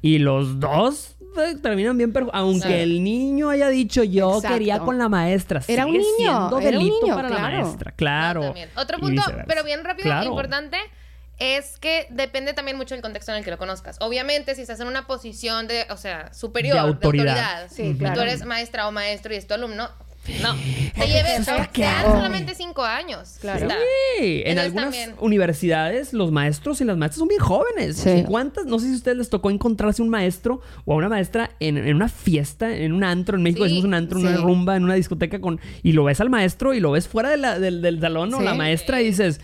[0.03, 4.99] y los dos eh, terminan bien, pero aunque el niño haya dicho yo quería con
[4.99, 8.55] la maestra, era un niño, era un niño para la maestra, claro.
[8.77, 10.79] Otro punto, pero bien rápido, importante
[11.39, 13.97] es que depende también mucho del contexto en el que lo conozcas.
[14.01, 18.45] Obviamente, si estás en una posición de, o sea, superior, de autoridad, sí, tú eres
[18.45, 19.91] maestra o maestro y es tu alumno,
[20.43, 20.55] no,
[20.95, 23.37] te lleves, solamente cinco años.
[23.41, 23.69] Claro.
[24.19, 27.97] Sí, en algunas universidades los maestros y las maestras son bien jóvenes.
[27.97, 28.25] Sí.
[28.27, 28.67] ¿Cuántas?
[28.67, 31.79] No sé si a ustedes les tocó encontrarse un maestro o a una maestra en,
[31.95, 33.37] una fiesta, en un antro.
[33.37, 35.61] En México decimos un antro, una rumba, en una discoteca con...
[35.83, 39.07] Y lo ves al maestro y lo ves fuera del, salón o la maestra y
[39.07, 39.41] dices,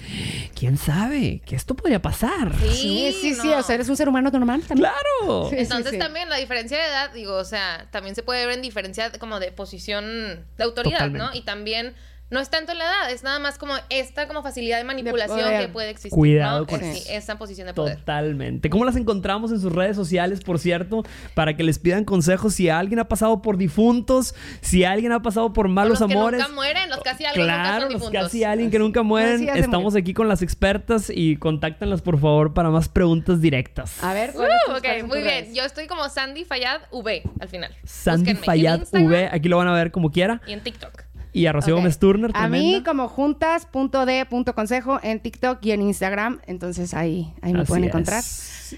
[0.55, 1.43] ¿quién sabe?
[1.45, 2.55] Que esto podría pasar.
[2.73, 3.49] Sí, sí, sí.
[3.49, 4.91] O sea, eres un ser humano normal también.
[4.91, 5.51] ¡Claro!
[5.53, 9.11] Entonces también la diferencia de edad, digo, o sea, también se puede ver en diferencia
[9.13, 11.31] como de posición de autoridad, ¿no?
[11.35, 11.95] Y también
[12.31, 15.69] no es tanto la edad, es nada más como esta como facilidad de manipulación que
[15.69, 16.17] puede existir.
[16.17, 17.99] Cuidado con esa posición de poder.
[17.99, 18.71] Totalmente.
[18.71, 21.03] ¿Cómo las encontramos en sus redes sociales, por cierto?
[21.35, 25.53] Para que les pidan consejos si alguien ha pasado por difuntos, si alguien ha pasado
[25.53, 26.41] por malos los que amores.
[26.41, 29.49] Nunca mueren, los casi alguien claro, los casi alguien que nunca mueren.
[29.49, 34.03] Estamos aquí con las expertas y contáctanlas por favor para más preguntas directas.
[34.05, 35.53] A ver, uh, ok, muy bien.
[35.55, 37.75] Yo estoy como Sandy Fayad V al final.
[37.85, 40.41] Sandy Fayad V, aquí lo van a ver como quiera.
[40.47, 41.10] Y en TikTok.
[41.33, 42.31] Y a Rocío Gómez Turner.
[42.35, 46.41] A mí como juntas.d.consejo en TikTok y en Instagram.
[46.47, 48.23] Entonces ahí, ahí me pueden encontrar.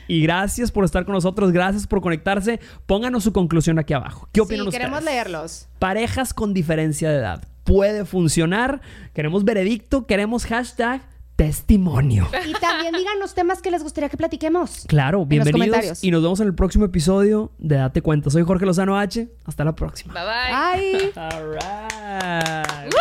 [0.09, 2.61] Y gracias por estar con nosotros, gracias por conectarse.
[2.87, 4.29] Pónganos su conclusión aquí abajo.
[4.33, 5.69] ¿Qué opinan sí, queremos leerlos.
[5.79, 7.49] Parejas con diferencia de edad.
[7.65, 8.81] ¿Puede funcionar?
[9.15, 11.03] Queremos veredicto, queremos hashtag
[11.37, 12.29] testimonio.
[12.47, 14.85] Y también díganos temas que les gustaría que platiquemos.
[14.87, 16.03] Claro, bienvenidos.
[16.05, 18.31] Y nos vemos en el próximo episodio de Date Cuenta.
[18.31, 19.29] Soy Jorge Lozano H.
[19.45, 20.15] Hasta la próxima.
[20.15, 20.99] Bye bye.
[20.99, 21.13] Bye.
[21.17, 22.95] All right.